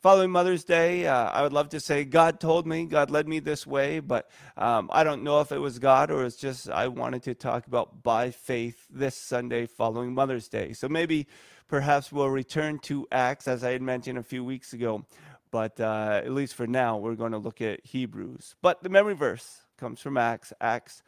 following 0.00 0.30
Mother's 0.30 0.64
Day, 0.64 1.06
uh, 1.06 1.30
I 1.30 1.42
would 1.42 1.52
love 1.52 1.68
to 1.70 1.80
say 1.80 2.04
God 2.04 2.40
told 2.40 2.66
me, 2.66 2.86
God 2.86 3.10
led 3.10 3.28
me 3.28 3.38
this 3.38 3.66
way, 3.66 4.00
but 4.00 4.30
um, 4.56 4.88
I 4.92 5.04
don't 5.04 5.22
know 5.22 5.40
if 5.40 5.52
it 5.52 5.58
was 5.58 5.78
God 5.78 6.10
or 6.10 6.24
it's 6.24 6.36
just 6.36 6.70
I 6.70 6.88
wanted 6.88 7.22
to 7.24 7.34
talk 7.34 7.66
about 7.66 8.02
by 8.02 8.30
faith 8.30 8.86
this 8.90 9.14
Sunday 9.14 9.66
following 9.66 10.14
Mother's 10.14 10.48
Day. 10.48 10.72
So 10.72 10.88
maybe 10.88 11.26
perhaps 11.68 12.10
we'll 12.10 12.30
return 12.30 12.78
to 12.80 13.06
Acts, 13.12 13.46
as 13.46 13.62
I 13.62 13.72
had 13.72 13.82
mentioned 13.82 14.18
a 14.18 14.22
few 14.22 14.42
weeks 14.42 14.72
ago, 14.72 15.04
but 15.50 15.78
uh, 15.78 16.22
at 16.24 16.32
least 16.32 16.54
for 16.54 16.66
now, 16.66 16.96
we're 16.96 17.14
going 17.14 17.32
to 17.32 17.38
look 17.38 17.60
at 17.60 17.84
Hebrews. 17.84 18.54
But 18.62 18.82
the 18.82 18.88
memory 18.88 19.14
verse 19.14 19.62
comes 19.76 20.00
from 20.00 20.16
Acts, 20.16 20.52
Acts 20.60 21.02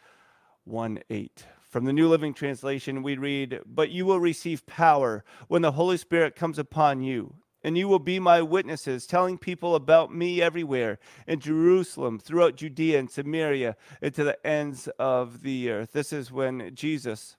1 0.65 1.01
8. 1.09 1.47
From 1.63 1.87
the 1.87 1.93
New 1.95 2.09
Living 2.09 2.35
Translation, 2.35 3.03
we 3.03 3.17
read, 3.17 3.61
But 3.65 3.89
you 3.89 4.05
will 4.05 4.21
receive 4.21 4.67
power 4.67 5.25
when 5.49 5.63
the 5.63 5.73
Holy 5.73 5.97
Spirit 5.97 6.37
comes 6.37 6.59
upon 6.59 7.01
you 7.01 7.37
and 7.65 7.77
you 7.79 7.89
will 7.89 7.99
be 7.99 8.19
my 8.19 8.43
witnesses, 8.43 9.07
telling 9.07 9.39
people 9.39 9.75
about 9.75 10.15
me 10.15 10.43
everywhere 10.43 10.99
in 11.27 11.41
Jerusalem, 11.41 12.19
throughout 12.19 12.57
Judea 12.57 12.99
and 12.99 13.11
Samaria, 13.11 13.77
and 14.01 14.15
to 14.15 14.25
the 14.25 14.47
ends 14.47 14.89
of 14.99 15.43
the 15.43 15.71
earth. 15.71 15.93
This 15.93 16.13
is 16.13 16.33
when 16.33 16.75
Jesus 16.75 17.37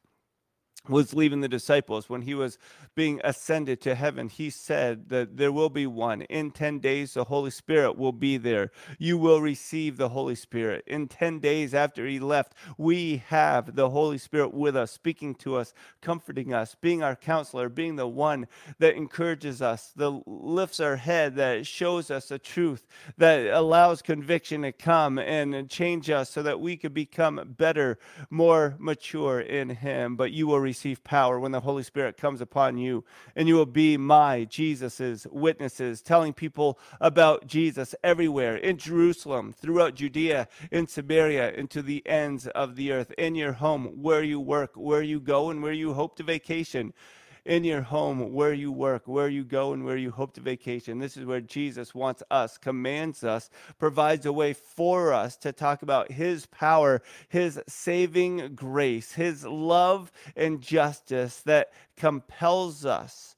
was 0.88 1.13
leaving 1.13 1.42
the 1.42 1.48
disciples. 1.48 2.10
When 2.10 2.24
he 2.24 2.34
was 2.34 2.58
being 2.96 3.22
ascended 3.24 3.82
to 3.82 3.96
heaven 3.96 4.30
he 4.30 4.50
said 4.50 5.10
that 5.10 5.38
there 5.38 5.52
will 5.52 5.70
be 5.70 5.88
one. 5.88 6.24
In 6.24 6.52
10 6.52 6.80
days 6.80 7.13
the 7.13 7.25
holy 7.25 7.52
spirit 7.52 7.98
will 7.98 8.12
be 8.12 8.38
there. 8.38 8.72
You 9.00 9.18
will 9.18 9.42
receive 9.42 9.98
the 9.98 10.10
holy 10.10 10.36
spirit. 10.36 10.84
In 10.88 11.08
10 11.08 11.40
days 11.40 11.74
after 11.74 12.06
he 12.06 12.20
left 12.20 12.54
we 12.78 13.24
have 13.28 13.75
the 13.75 13.90
holy 13.90 14.18
spirit 14.18 14.54
with 14.54 14.75
us 14.75 14.92
speaking 14.92 15.36
to 15.36 15.56
us 15.56 15.74
comforting 16.02 16.54
us 16.54 16.75
being 16.80 17.02
our 17.02 17.16
counselor 17.16 17.70
being 17.70 17.96
the 17.96 18.08
one 18.08 18.48
that 18.80 18.96
encourages 18.96 19.62
us 19.62 19.94
that 19.96 20.10
lifts 20.28 20.80
our 20.80 20.98
head 20.98 21.36
that 21.36 21.66
shows 21.66 22.12
us 22.12 22.28
the 22.28 22.40
truth 22.40 22.86
that 23.18 23.48
allows 23.48 24.02
conviction 24.02 24.63
to 24.63 24.72
come 24.72 25.18
and 25.18 25.70
change 25.70 26.10
us 26.10 26.30
so 26.30 26.44
that 26.44 26.60
we 26.60 26.75
could 26.75 26.94
become 26.94 27.56
better 27.58 27.98
more 28.30 28.75
mature 28.80 29.40
in 29.40 29.70
him. 29.70 30.16
But 30.16 30.32
you 30.32 30.48
will 30.48 30.60
receive 30.74 31.03
power 31.03 31.39
when 31.39 31.51
the 31.51 31.60
Holy 31.60 31.84
Spirit 31.84 32.18
comes 32.18 32.42
upon 32.42 32.80
you, 32.80 33.03
and 33.36 33.48
you 33.48 33.53
will 33.53 33.68
be 33.68 33.96
my 33.96 34.44
Jesus's 34.44 35.27
witnesses, 35.30 36.01
telling 36.01 36.34
people 36.34 36.80
about 37.00 37.46
Jesus 37.46 37.94
everywhere 38.03 38.56
in 38.56 38.77
Jerusalem, 38.77 39.53
throughout 39.53 39.94
Judea, 39.94 40.48
in 40.72 40.88
Samaria, 40.88 41.53
and 41.56 41.70
to 41.70 41.84
the 41.84 42.01
ends 42.08 42.48
of 42.48 42.75
the 42.75 42.92
earth, 42.92 43.12
in 43.20 43.36
your 43.36 43.53
home, 43.53 44.01
where 44.01 44.24
you 44.24 44.39
work, 44.39 44.72
where 44.74 45.03
you 45.03 45.20
go, 45.20 45.51
and 45.51 45.62
where 45.62 45.74
you 45.74 45.94
hope 45.94 46.15
to 46.15 46.24
vacation 46.24 46.92
in 47.46 47.64
your 47.64 47.82
home, 47.82 48.34
where 48.34 48.54
you 48.54 48.72
work, 48.72 49.04
where 49.06 49.28
you 49.28 49.44
go, 49.44 49.74
and 49.74 49.84
where 49.84 49.98
you 49.98 50.12
hope 50.12 50.34
to 50.34 50.42
vacation. 50.42 51.00
This 51.00 51.18
is 51.18 51.26
where 51.26 51.42
Jesus 51.42 51.94
wants 51.94 52.24
us, 52.32 52.58
commands 52.58 53.24
us, 53.24 53.50
provides 53.78 54.26
a 54.26 54.34
way 54.34 54.54
for 54.54 55.12
us 55.12 55.36
to 55.38 55.52
talk 55.52 55.82
about 55.82 56.12
His 56.12 56.46
power, 56.46 57.02
His 57.28 57.60
saving 57.68 58.56
grace, 58.56 59.14
His 59.14 59.46
love 59.46 60.12
and 60.36 60.62
justice 60.62 61.42
that 61.42 61.72
compels 61.98 62.86
us 62.86 63.36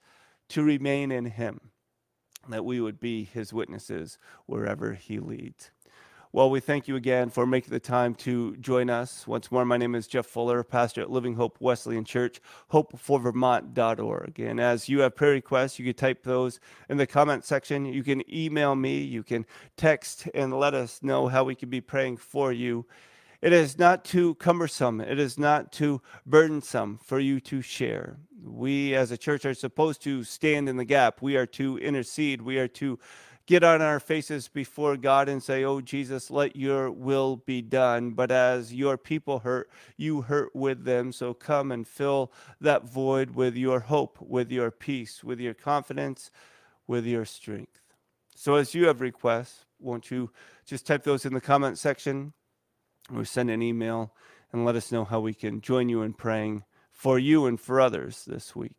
to 0.49 0.63
remain 0.63 1.11
in 1.11 1.25
Him, 1.25 1.71
that 2.47 2.65
we 2.65 2.79
would 2.79 2.99
be 2.99 3.23
His 3.23 3.51
witnesses 3.51 4.19
wherever 4.45 4.93
He 4.93 5.19
leads. 5.19 5.71
Well, 6.35 6.49
we 6.49 6.59
thank 6.59 6.89
you 6.89 6.97
again 6.97 7.29
for 7.29 7.45
making 7.45 7.71
the 7.71 7.79
time 7.79 8.13
to 8.15 8.57
join 8.57 8.89
us. 8.89 9.25
Once 9.25 9.53
more, 9.53 9.63
my 9.63 9.77
name 9.77 9.95
is 9.95 10.05
Jeff 10.05 10.25
Fuller, 10.25 10.65
pastor 10.65 10.99
at 10.99 11.09
Living 11.09 11.35
Hope 11.35 11.55
Wesleyan 11.61 12.03
Church, 12.03 12.41
hopeforvermont.org. 12.73 14.37
And 14.41 14.59
as 14.59 14.89
you 14.89 14.99
have 14.99 15.15
prayer 15.15 15.31
requests, 15.31 15.79
you 15.79 15.85
can 15.85 15.93
type 15.93 16.23
those 16.23 16.59
in 16.89 16.97
the 16.97 17.07
comment 17.07 17.45
section. 17.45 17.85
You 17.85 18.03
can 18.03 18.21
email 18.29 18.75
me, 18.75 18.97
you 18.97 19.23
can 19.23 19.45
text 19.77 20.27
and 20.35 20.53
let 20.53 20.73
us 20.73 21.01
know 21.01 21.29
how 21.29 21.45
we 21.45 21.55
can 21.55 21.69
be 21.69 21.79
praying 21.79 22.17
for 22.17 22.51
you. 22.51 22.85
It 23.41 23.53
is 23.53 23.79
not 23.79 24.03
too 24.03 24.35
cumbersome, 24.35 24.99
it 24.99 25.19
is 25.19 25.39
not 25.39 25.71
too 25.71 26.01
burdensome 26.25 26.99
for 27.01 27.17
you 27.17 27.39
to 27.41 27.61
share. 27.61 28.17
We 28.43 28.93
as 28.93 29.09
a 29.09 29.17
church 29.17 29.45
are 29.45 29.53
supposed 29.53 30.01
to 30.01 30.25
stand 30.25 30.67
in 30.67 30.75
the 30.75 30.83
gap, 30.83 31.21
we 31.21 31.37
are 31.37 31.45
to 31.47 31.77
intercede, 31.77 32.41
we 32.41 32.57
are 32.57 32.67
to 32.67 32.99
get 33.45 33.63
on 33.63 33.81
our 33.81 33.99
faces 33.99 34.47
before 34.47 34.97
God 34.97 35.29
and 35.29 35.41
say, 35.41 35.63
Oh, 35.63 35.81
Jesus, 35.81 36.31
let 36.31 36.55
your 36.55 36.91
will 36.91 37.37
be 37.37 37.61
done. 37.61 38.11
But 38.11 38.31
as 38.31 38.73
your 38.73 38.97
people 38.97 39.39
hurt, 39.39 39.69
you 39.97 40.21
hurt 40.21 40.55
with 40.55 40.85
them. 40.85 41.11
So 41.11 41.33
come 41.33 41.71
and 41.71 41.87
fill 41.87 42.31
that 42.59 42.83
void 42.83 43.31
with 43.31 43.55
your 43.55 43.81
hope, 43.81 44.17
with 44.19 44.51
your 44.51 44.71
peace, 44.71 45.23
with 45.23 45.39
your 45.39 45.53
confidence, 45.53 46.31
with 46.87 47.05
your 47.05 47.25
strength. 47.25 47.81
So 48.35 48.55
as 48.55 48.73
you 48.73 48.87
have 48.87 49.01
requests, 49.01 49.65
won't 49.79 50.11
you 50.11 50.31
just 50.65 50.85
type 50.85 51.03
those 51.03 51.25
in 51.25 51.33
the 51.33 51.41
comment 51.41 51.77
section 51.77 52.33
or 53.13 53.25
send 53.25 53.49
an 53.49 53.61
email 53.61 54.13
and 54.51 54.65
let 54.65 54.75
us 54.75 54.91
know 54.91 55.05
how 55.05 55.19
we 55.19 55.33
can 55.33 55.61
join 55.61 55.89
you 55.89 56.01
in 56.01 56.13
praying 56.13 56.63
for 56.91 57.19
you 57.19 57.45
and 57.45 57.59
for 57.59 57.79
others 57.79 58.25
this 58.25 58.55
week. 58.55 58.75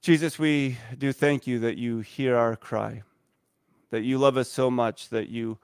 Jesus, 0.00 0.38
we 0.38 0.76
do 0.98 1.12
thank 1.12 1.46
you 1.46 1.60
that 1.60 1.78
you 1.78 2.00
hear 2.00 2.36
our 2.36 2.56
cry, 2.56 3.02
that 3.94 4.02
you 4.02 4.18
love 4.18 4.36
us 4.36 4.50
so 4.50 4.72
much, 4.72 5.10
that 5.10 5.28
you 5.28 5.56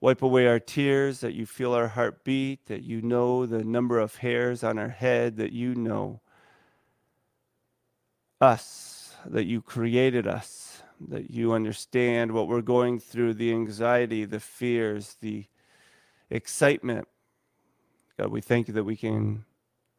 wipe 0.00 0.22
away 0.22 0.46
our 0.46 0.58
tears, 0.58 1.20
that 1.20 1.34
you 1.34 1.44
feel 1.44 1.74
our 1.74 1.88
heart 1.88 2.24
beat, 2.24 2.64
that 2.64 2.82
you 2.82 3.02
know 3.02 3.44
the 3.44 3.62
number 3.62 3.98
of 3.98 4.16
hairs 4.16 4.64
on 4.64 4.78
our 4.78 4.88
head, 4.88 5.36
that 5.36 5.52
you 5.52 5.74
know 5.74 6.18
us, 8.40 9.14
that 9.26 9.44
you 9.44 9.60
created 9.60 10.26
us, 10.26 10.82
that 11.10 11.30
you 11.30 11.52
understand 11.52 12.32
what 12.32 12.48
we're 12.48 12.62
going 12.62 12.98
through 12.98 13.34
the 13.34 13.52
anxiety, 13.52 14.24
the 14.24 14.40
fears, 14.40 15.18
the 15.20 15.44
excitement. 16.30 17.06
God, 18.18 18.30
we 18.30 18.40
thank 18.40 18.68
you 18.68 18.72
that 18.72 18.84
we 18.84 18.96
can 18.96 19.44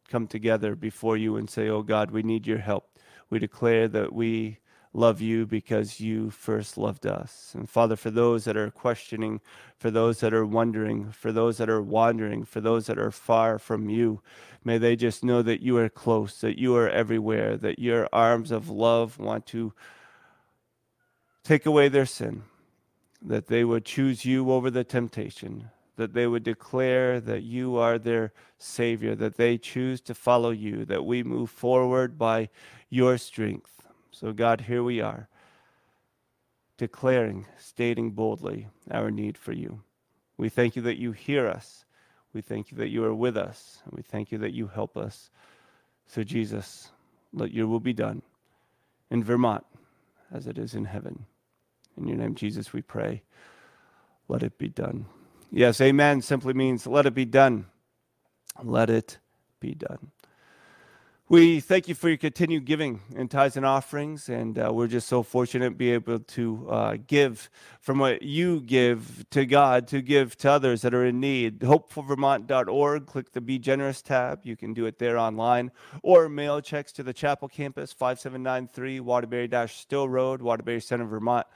come 0.08 0.26
together 0.26 0.74
before 0.74 1.16
you 1.16 1.36
and 1.36 1.48
say, 1.48 1.68
Oh 1.68 1.82
God, 1.82 2.10
we 2.10 2.24
need 2.24 2.48
your 2.48 2.58
help. 2.58 2.98
We 3.30 3.38
declare 3.38 3.86
that 3.86 4.12
we 4.12 4.58
love 4.92 5.20
you 5.20 5.46
because 5.46 6.00
you 6.00 6.30
first 6.30 6.76
loved 6.76 7.06
us. 7.06 7.52
And 7.54 7.68
Father, 7.68 7.96
for 7.96 8.10
those 8.10 8.44
that 8.44 8.56
are 8.56 8.70
questioning, 8.70 9.40
for 9.78 9.90
those 9.90 10.20
that 10.20 10.34
are 10.34 10.46
wondering, 10.46 11.12
for 11.12 11.30
those 11.30 11.58
that 11.58 11.70
are 11.70 11.82
wandering, 11.82 12.44
for 12.44 12.60
those 12.60 12.86
that 12.86 12.98
are 12.98 13.12
far 13.12 13.58
from 13.58 13.88
you, 13.88 14.20
may 14.64 14.78
they 14.78 14.96
just 14.96 15.22
know 15.22 15.42
that 15.42 15.62
you 15.62 15.76
are 15.76 15.88
close, 15.88 16.40
that 16.40 16.58
you 16.58 16.74
are 16.76 16.88
everywhere, 16.88 17.56
that 17.56 17.78
your 17.78 18.08
arms 18.12 18.50
of 18.50 18.68
love 18.68 19.18
want 19.18 19.46
to 19.46 19.72
take 21.44 21.66
away 21.66 21.88
their 21.88 22.06
sin, 22.06 22.42
that 23.22 23.46
they 23.46 23.64
would 23.64 23.84
choose 23.84 24.24
you 24.24 24.50
over 24.50 24.70
the 24.70 24.84
temptation, 24.84 25.70
that 25.96 26.14
they 26.14 26.26
would 26.26 26.42
declare 26.42 27.20
that 27.20 27.42
you 27.42 27.76
are 27.76 27.98
their 27.98 28.32
Savior, 28.58 29.14
that 29.14 29.36
they 29.36 29.56
choose 29.56 30.00
to 30.00 30.14
follow 30.14 30.50
you, 30.50 30.84
that 30.84 31.04
we 31.04 31.22
move 31.22 31.50
forward 31.50 32.18
by 32.18 32.48
your 32.88 33.16
strength. 33.16 33.79
So, 34.10 34.32
God, 34.32 34.62
here 34.62 34.82
we 34.82 35.00
are, 35.00 35.28
declaring, 36.76 37.46
stating 37.58 38.10
boldly 38.10 38.68
our 38.90 39.10
need 39.10 39.38
for 39.38 39.52
you. 39.52 39.82
We 40.36 40.48
thank 40.48 40.76
you 40.76 40.82
that 40.82 40.98
you 40.98 41.12
hear 41.12 41.46
us. 41.46 41.84
We 42.32 42.40
thank 42.40 42.70
you 42.70 42.78
that 42.78 42.88
you 42.88 43.04
are 43.04 43.14
with 43.14 43.36
us. 43.36 43.80
And 43.84 43.94
we 43.94 44.02
thank 44.02 44.32
you 44.32 44.38
that 44.38 44.52
you 44.52 44.68
help 44.68 44.96
us. 44.96 45.30
So, 46.06 46.22
Jesus, 46.22 46.90
let 47.32 47.52
your 47.52 47.66
will 47.66 47.80
be 47.80 47.92
done 47.92 48.22
in 49.10 49.22
Vermont 49.22 49.64
as 50.32 50.46
it 50.46 50.58
is 50.58 50.74
in 50.74 50.84
heaven. 50.84 51.26
In 51.96 52.06
your 52.06 52.16
name, 52.16 52.34
Jesus, 52.34 52.72
we 52.72 52.82
pray. 52.82 53.22
Let 54.28 54.42
it 54.42 54.58
be 54.58 54.68
done. 54.68 55.06
Yes, 55.50 55.80
amen 55.80 56.22
simply 56.22 56.54
means 56.54 56.86
let 56.86 57.06
it 57.06 57.14
be 57.14 57.24
done. 57.24 57.66
Let 58.62 58.90
it 58.90 59.18
be 59.58 59.74
done. 59.74 60.12
We 61.30 61.60
thank 61.60 61.86
you 61.86 61.94
for 61.94 62.08
your 62.08 62.18
continued 62.18 62.64
giving 62.64 63.02
in 63.14 63.28
tithes 63.28 63.56
and 63.56 63.64
offerings, 63.64 64.28
and 64.28 64.58
uh, 64.58 64.72
we're 64.72 64.88
just 64.88 65.06
so 65.06 65.22
fortunate 65.22 65.68
to 65.68 65.76
be 65.76 65.92
able 65.92 66.18
to 66.18 66.68
uh, 66.68 66.96
give 67.06 67.48
from 67.78 68.00
what 68.00 68.22
you 68.22 68.60
give 68.62 69.24
to 69.30 69.46
God 69.46 69.86
to 69.86 70.02
give 70.02 70.36
to 70.38 70.50
others 70.50 70.82
that 70.82 70.92
are 70.92 71.04
in 71.04 71.20
need. 71.20 71.60
hopeforvermont.org, 71.60 73.06
click 73.06 73.30
the 73.30 73.40
Be 73.40 73.60
Generous 73.60 74.02
tab. 74.02 74.40
You 74.42 74.56
can 74.56 74.74
do 74.74 74.86
it 74.86 74.98
there 74.98 75.16
online, 75.16 75.70
or 76.02 76.28
mail 76.28 76.60
checks 76.60 76.90
to 76.94 77.04
the 77.04 77.12
Chapel 77.12 77.46
Campus, 77.46 77.92
5793 77.92 78.98
Waterbury 78.98 79.48
Stowe 79.68 80.06
Road, 80.06 80.42
Waterbury 80.42 80.80
Center, 80.80 81.04
Vermont. 81.04 81.46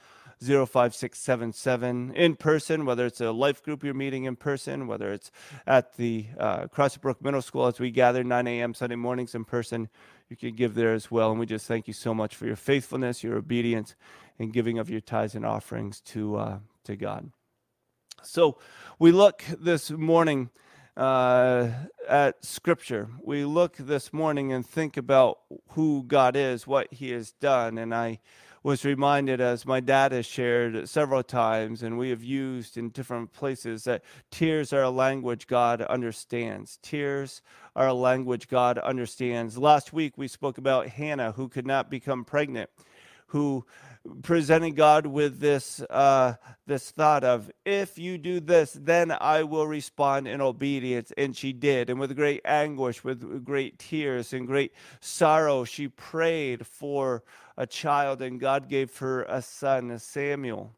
05677 0.43 2.15
in 2.15 2.37
person, 2.37 2.85
whether 2.85 3.07
it's 3.07 3.21
a 3.21 3.33
life 3.33 3.63
group 3.63 3.85
you're 3.85 3.95
meeting 3.95 4.25
in 4.25 4.37
person, 4.37 4.87
whether 4.87 5.13
it's 5.13 5.31
at 5.67 5.97
the 5.97 6.27
uh, 6.39 6.67
Brook 7.01 7.23
Middle 7.23 7.43
School 7.43 7.67
as 7.67 7.81
we 7.81 7.91
gather 7.91 8.25
9 8.25 8.47
a.m. 8.47 8.75
Sunday 8.75 8.97
mornings 8.97 9.35
in 9.35 9.45
person, 9.45 9.89
you 10.29 10.37
can 10.37 10.55
give 10.55 10.75
there 10.75 10.93
as 10.93 11.11
well. 11.11 11.31
And 11.31 11.41
we 11.41 11.47
just 11.47 11.67
thank 11.67 11.87
you 11.87 11.95
so 11.95 12.15
much 12.15 12.35
for 12.35 12.47
your 12.47 12.57
faithfulness, 12.57 13.23
your 13.23 13.37
obedience, 13.37 13.95
and 14.39 14.53
giving 14.53 14.79
of 14.79 14.91
your 14.91 15.01
tithes 15.01 15.35
and 15.35 15.47
offerings 15.47 16.01
to, 16.01 16.37
uh, 16.37 16.59
to 16.85 16.97
God. 16.97 17.31
So 18.23 18.59
we 18.99 19.13
look 19.13 19.45
this 19.61 19.91
morning 19.91 20.51
uh, 20.97 21.71
at 22.09 22.45
Scripture. 22.45 23.09
We 23.23 23.45
look 23.45 23.77
this 23.77 24.13
morning 24.13 24.53
and 24.53 24.67
think 24.67 24.97
about 24.97 25.41
who 25.71 26.05
God 26.05 26.37
is, 26.37 26.67
what 26.67 26.93
He 26.93 27.11
has 27.11 27.33
done. 27.33 27.79
And 27.79 27.95
I 27.95 28.21
was 28.65 28.83
reminded, 28.83 29.43
as 29.43 29.67
my 29.67 29.79
dad 29.79 30.11
has 30.11 30.25
shared 30.25 30.89
several 30.89 31.23
times, 31.23 31.83
and 31.83 31.99
we 31.99 32.09
have 32.09 32.25
used 32.25 32.79
in 32.79 32.89
different 32.89 33.31
places, 33.35 33.85
that 33.85 34.03
tears 34.31 34.73
are 34.73 34.83
a 34.83 34.91
language 34.91 35.47
God 35.47 35.83
understands. 35.83 36.79
Tears 36.81 37.43
are 37.77 37.89
a 37.89 37.95
language 37.95 38.49
God 38.49 38.79
understands. 38.79 39.59
Last 39.59 39.93
week, 39.93 40.15
we 40.17 40.29
spoke 40.29 40.57
about 40.57 40.89
Hannah, 40.89 41.33
who 41.33 41.47
could 41.47 41.67
not 41.67 41.91
become 41.91 42.25
pregnant, 42.25 42.71
who 43.27 43.67
presented 44.23 44.77
God 44.77 45.07
with 45.07 45.41
this 45.41 45.81
uh, 45.91 46.35
this 46.67 46.91
thought 46.91 47.25
of 47.25 47.51
if 47.67 47.99
you 47.99 48.17
do 48.17 48.41
this, 48.41 48.77
then 48.81 49.11
I 49.11 49.43
will 49.43 49.67
respond 49.67 50.27
in 50.27 50.41
obedience, 50.41 51.13
and 51.19 51.37
she 51.37 51.53
did. 51.53 51.91
And 51.91 52.01
with 52.01 52.17
great 52.17 52.41
anguish, 52.47 53.05
with 53.05 53.45
great 53.45 53.79
tears 53.79 54.33
and 54.33 54.47
great 54.47 54.73
sorrow, 55.01 55.65
she 55.65 55.89
prayed 55.89 56.67
for 56.67 57.23
a 57.57 57.67
child, 57.67 58.23
and 58.23 58.41
God 58.41 58.69
gave 58.69 58.97
her 58.99 59.23
a 59.25 59.41
son, 59.43 59.99
Samuel. 59.99 60.73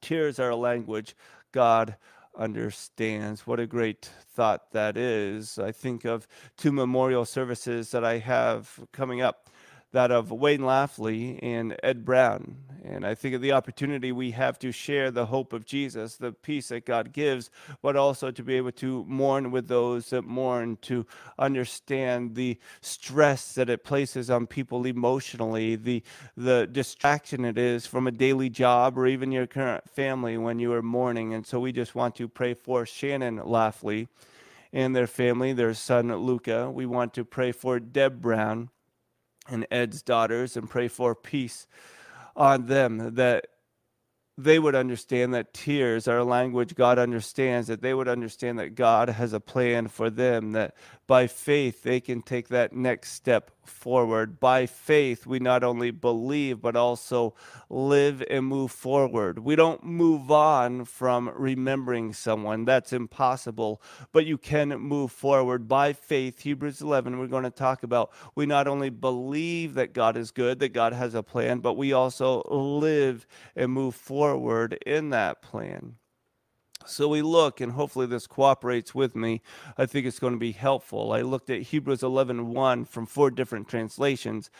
Tears 0.00 0.38
are 0.38 0.50
a 0.50 0.56
language 0.56 1.14
God 1.52 1.96
understands. 2.36 3.46
What 3.46 3.60
a 3.60 3.66
great 3.66 4.08
thought 4.34 4.72
that 4.72 4.96
is. 4.96 5.58
I 5.58 5.72
think 5.72 6.04
of 6.04 6.26
two 6.56 6.72
memorial 6.72 7.24
services 7.24 7.90
that 7.90 8.04
I 8.04 8.18
have 8.18 8.80
coming 8.92 9.20
up 9.20 9.50
that 9.92 10.10
of 10.10 10.30
Wayne 10.30 10.64
Laughley 10.64 11.38
and 11.42 11.76
Ed 11.82 12.04
Brown. 12.04 12.56
And 12.84 13.06
I 13.06 13.14
think 13.14 13.34
of 13.36 13.40
the 13.40 13.52
opportunity 13.52 14.10
we 14.10 14.32
have 14.32 14.58
to 14.58 14.72
share 14.72 15.12
the 15.12 15.26
hope 15.26 15.52
of 15.52 15.64
Jesus, 15.64 16.16
the 16.16 16.32
peace 16.32 16.68
that 16.68 16.84
God 16.84 17.12
gives, 17.12 17.48
but 17.80 17.94
also 17.94 18.32
to 18.32 18.42
be 18.42 18.54
able 18.54 18.72
to 18.72 19.04
mourn 19.04 19.52
with 19.52 19.68
those 19.68 20.10
that 20.10 20.22
mourn, 20.22 20.78
to 20.82 21.06
understand 21.38 22.34
the 22.34 22.58
stress 22.80 23.54
that 23.54 23.70
it 23.70 23.84
places 23.84 24.30
on 24.30 24.48
people 24.48 24.84
emotionally, 24.84 25.76
the, 25.76 26.02
the 26.36 26.66
distraction 26.66 27.44
it 27.44 27.56
is 27.56 27.86
from 27.86 28.08
a 28.08 28.12
daily 28.12 28.50
job 28.50 28.98
or 28.98 29.06
even 29.06 29.30
your 29.30 29.46
current 29.46 29.88
family 29.88 30.36
when 30.36 30.58
you 30.58 30.72
are 30.72 30.82
mourning. 30.82 31.34
And 31.34 31.46
so 31.46 31.60
we 31.60 31.70
just 31.70 31.94
want 31.94 32.16
to 32.16 32.26
pray 32.26 32.54
for 32.54 32.84
Shannon 32.84 33.36
Laughley 33.44 34.08
and 34.72 34.96
their 34.96 35.06
family, 35.06 35.52
their 35.52 35.74
son 35.74 36.12
Luca. 36.12 36.68
We 36.68 36.86
want 36.86 37.14
to 37.14 37.24
pray 37.24 37.52
for 37.52 37.78
Deb 37.78 38.20
Brown 38.20 38.70
and 39.48 39.66
Ed's 39.70 40.02
daughters 40.02 40.56
and 40.56 40.68
pray 40.68 40.88
for 40.88 41.14
peace 41.14 41.66
on 42.36 42.66
them 42.66 43.14
that 43.16 43.46
they 44.38 44.58
would 44.58 44.74
understand 44.74 45.34
that 45.34 45.52
tears 45.52 46.08
are 46.08 46.18
a 46.18 46.24
language 46.24 46.74
God 46.74 46.98
understands, 46.98 47.68
that 47.68 47.82
they 47.82 47.92
would 47.92 48.08
understand 48.08 48.58
that 48.58 48.74
God 48.74 49.10
has 49.10 49.32
a 49.32 49.40
plan 49.40 49.88
for 49.88 50.08
them, 50.08 50.52
that 50.52 50.74
by 51.12 51.26
faith 51.26 51.82
they 51.82 52.00
can 52.00 52.22
take 52.22 52.48
that 52.48 52.72
next 52.72 53.12
step 53.12 53.50
forward. 53.64 54.40
By 54.40 54.64
faith, 54.64 55.26
we 55.26 55.40
not 55.40 55.62
only 55.62 55.90
believe, 55.90 56.62
but 56.62 56.74
also 56.74 57.34
live 57.68 58.24
and 58.30 58.46
move 58.46 58.72
forward. 58.72 59.40
We 59.40 59.54
don't 59.54 59.84
move 59.84 60.30
on 60.30 60.86
from 60.86 61.30
remembering 61.36 62.14
someone, 62.14 62.64
that's 62.64 62.94
impossible, 62.94 63.82
but 64.12 64.24
you 64.24 64.38
can 64.38 64.70
move 64.70 65.12
forward. 65.12 65.68
By 65.68 65.92
faith, 65.92 66.40
Hebrews 66.40 66.80
11, 66.80 67.18
we're 67.18 67.26
going 67.26 67.42
to 67.42 67.50
talk 67.50 67.82
about 67.82 68.10
we 68.34 68.46
not 68.46 68.66
only 68.66 68.88
believe 68.88 69.74
that 69.74 69.92
God 69.92 70.16
is 70.16 70.30
good, 70.30 70.60
that 70.60 70.72
God 70.72 70.94
has 70.94 71.12
a 71.14 71.22
plan, 71.22 71.58
but 71.58 71.74
we 71.74 71.92
also 71.92 72.40
live 72.48 73.26
and 73.54 73.70
move 73.70 73.94
forward 73.94 74.78
in 74.86 75.10
that 75.10 75.42
plan. 75.42 75.96
So 76.86 77.08
we 77.08 77.22
look, 77.22 77.60
and 77.60 77.72
hopefully 77.72 78.06
this 78.06 78.26
cooperates 78.26 78.94
with 78.94 79.14
me. 79.14 79.42
I 79.76 79.86
think 79.86 80.06
it's 80.06 80.18
going 80.18 80.34
to 80.34 80.38
be 80.38 80.52
helpful. 80.52 81.12
I 81.12 81.22
looked 81.22 81.50
at 81.50 81.62
Hebrews 81.62 82.02
11 82.02 82.52
1 82.52 82.84
from 82.84 83.06
four 83.06 83.30
different 83.30 83.68
translations. 83.68 84.50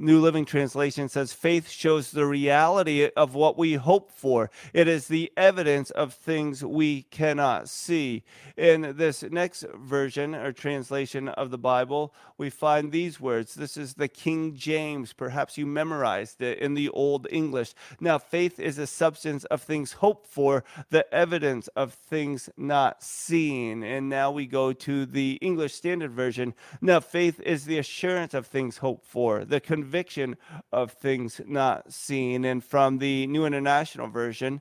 New 0.00 0.20
Living 0.20 0.44
Translation 0.44 1.08
says, 1.08 1.32
faith 1.32 1.68
shows 1.68 2.12
the 2.12 2.24
reality 2.24 3.10
of 3.16 3.34
what 3.34 3.58
we 3.58 3.74
hope 3.74 4.12
for. 4.12 4.48
It 4.72 4.86
is 4.86 5.08
the 5.08 5.32
evidence 5.36 5.90
of 5.90 6.14
things 6.14 6.64
we 6.64 7.02
cannot 7.02 7.68
see. 7.68 8.22
In 8.56 8.94
this 8.96 9.24
next 9.24 9.64
version 9.74 10.36
or 10.36 10.52
translation 10.52 11.28
of 11.28 11.50
the 11.50 11.58
Bible, 11.58 12.14
we 12.36 12.48
find 12.48 12.92
these 12.92 13.20
words. 13.20 13.54
This 13.54 13.76
is 13.76 13.94
the 13.94 14.06
King 14.06 14.54
James. 14.54 15.12
Perhaps 15.12 15.58
you 15.58 15.66
memorized 15.66 16.40
it 16.40 16.58
in 16.58 16.74
the 16.74 16.90
Old 16.90 17.26
English. 17.32 17.74
Now, 17.98 18.18
faith 18.18 18.60
is 18.60 18.76
the 18.76 18.86
substance 18.86 19.44
of 19.46 19.62
things 19.62 19.94
hoped 19.94 20.28
for, 20.28 20.62
the 20.90 21.12
evidence 21.12 21.66
of 21.74 21.92
things 21.92 22.48
not 22.56 23.02
seen. 23.02 23.82
And 23.82 24.08
now 24.08 24.30
we 24.30 24.46
go 24.46 24.72
to 24.72 25.06
the 25.06 25.40
English 25.42 25.74
Standard 25.74 26.12
Version. 26.12 26.54
Now, 26.80 27.00
faith 27.00 27.40
is 27.40 27.64
the 27.64 27.78
assurance 27.78 28.32
of 28.32 28.46
things 28.46 28.76
hoped 28.76 29.04
for, 29.04 29.44
the 29.44 29.58
conviction 29.58 29.87
conviction 29.88 30.36
of 30.70 30.92
things 30.92 31.40
not 31.46 31.90
seen. 31.90 32.44
And 32.44 32.62
from 32.62 32.98
the 32.98 33.26
New 33.26 33.46
International 33.46 34.06
Version, 34.06 34.60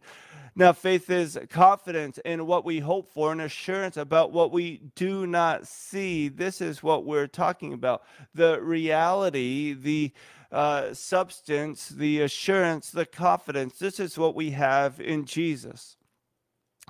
now 0.56 0.72
faith 0.72 1.10
is 1.10 1.38
confidence 1.50 2.18
in 2.24 2.48
what 2.48 2.63
we 2.63 2.80
hope 2.80 3.12
for 3.12 3.34
and 3.34 3.42
assurance 3.42 3.98
about 3.98 4.32
what 4.32 4.54
we 4.54 4.82
do 4.96 5.28
not 5.28 5.68
see. 5.68 6.30
This 6.30 6.62
is 6.62 6.82
what 6.82 7.04
we're 7.04 7.28
talking 7.28 7.74
about 7.74 8.04
the 8.34 8.62
reality, 8.62 9.74
the 9.74 10.13
uh, 10.50 10.94
substance, 10.94 11.90
the 11.90 12.22
assurance, 12.22 12.90
the 12.92 13.06
confidence. 13.06 13.78
This 13.80 14.00
is 14.00 14.18
what 14.18 14.34
we 14.34 14.52
have 14.52 15.02
in 15.02 15.26
Jesus. 15.26 15.96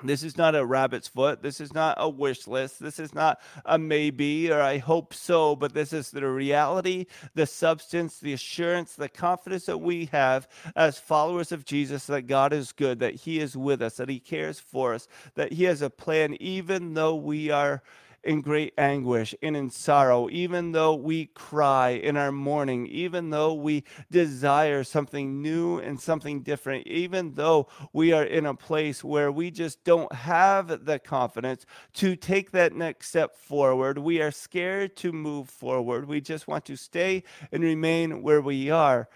This 0.03 0.21
is 0.21 0.37
not 0.37 0.55
a 0.55 0.63
rabbit's 0.63 1.07
foot. 1.07 1.41
This 1.41 1.59
is 1.59 1.73
not 1.73 1.95
a 1.97 2.07
wish 2.07 2.45
list. 2.45 2.79
This 2.79 2.99
is 2.99 3.15
not 3.15 3.39
a 3.65 3.79
maybe 3.79 4.51
or 4.51 4.61
I 4.61 4.77
hope 4.77 5.11
so, 5.11 5.55
but 5.55 5.73
this 5.73 5.91
is 5.91 6.11
the 6.11 6.27
reality, 6.27 7.07
the 7.33 7.47
substance, 7.47 8.19
the 8.19 8.33
assurance, 8.33 8.93
the 8.93 9.09
confidence 9.09 9.65
that 9.65 9.79
we 9.79 10.05
have 10.11 10.47
as 10.75 10.99
followers 10.99 11.51
of 11.51 11.65
Jesus 11.65 12.05
that 12.05 12.27
God 12.27 12.53
is 12.53 12.73
good, 12.73 12.99
that 12.99 13.15
He 13.15 13.39
is 13.39 13.57
with 13.57 13.81
us, 13.81 13.97
that 13.97 14.07
He 14.09 14.19
cares 14.19 14.59
for 14.59 14.93
us, 14.93 15.07
that 15.33 15.53
He 15.53 15.63
has 15.63 15.81
a 15.81 15.89
plan, 15.89 16.35
even 16.39 16.93
though 16.93 17.15
we 17.15 17.49
are 17.49 17.81
in 18.27 18.41
great 18.41 18.73
anguish 18.77 19.33
and 19.41 19.55
in 19.55 19.69
sorrow, 19.69 20.29
even 20.29 20.73
though 20.73 20.93
we 20.93 21.27
cry 21.27 21.91
in 21.91 22.17
our 22.17 22.31
mourning, 22.31 22.85
even 22.87 23.29
though 23.29 23.53
we 23.53 23.85
desire 24.11 24.83
something 24.83 25.41
new 25.41 25.79
and 25.79 25.99
something 25.99 26.41
different, 26.41 26.85
even 26.85 27.33
though 27.33 27.67
we 27.93 28.11
are 28.11 28.25
in 28.25 28.45
a 28.45 28.53
place 28.53 29.01
where 29.01 29.31
we 29.31 29.49
just 29.49 29.83
don't 29.85 30.11
have 30.11 30.85
the 30.85 30.99
confidence 30.99 31.65
to 31.93 32.17
take 32.17 32.51
that 32.51 32.73
next 32.73 33.07
step 33.07 33.37
forward. 33.37 33.97
We 33.97 34.21
are 34.21 34.31
scared 34.31 34.97
to 34.97 35.13
move 35.13 35.49
forward. 35.49 36.05
We 36.05 36.19
just 36.19 36.49
want 36.49 36.65
to 36.65 36.75
stay 36.75 37.23
and 37.51 37.63
remain 37.63 38.21
where 38.21 38.41
we 38.41 38.69
are. 38.69 39.07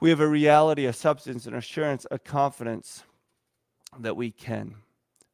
We 0.00 0.08
have 0.08 0.20
a 0.20 0.28
reality, 0.28 0.86
a 0.86 0.94
substance, 0.94 1.46
an 1.46 1.54
assurance, 1.54 2.06
a 2.10 2.18
confidence 2.18 3.04
that 3.98 4.16
we 4.16 4.30
can. 4.30 4.76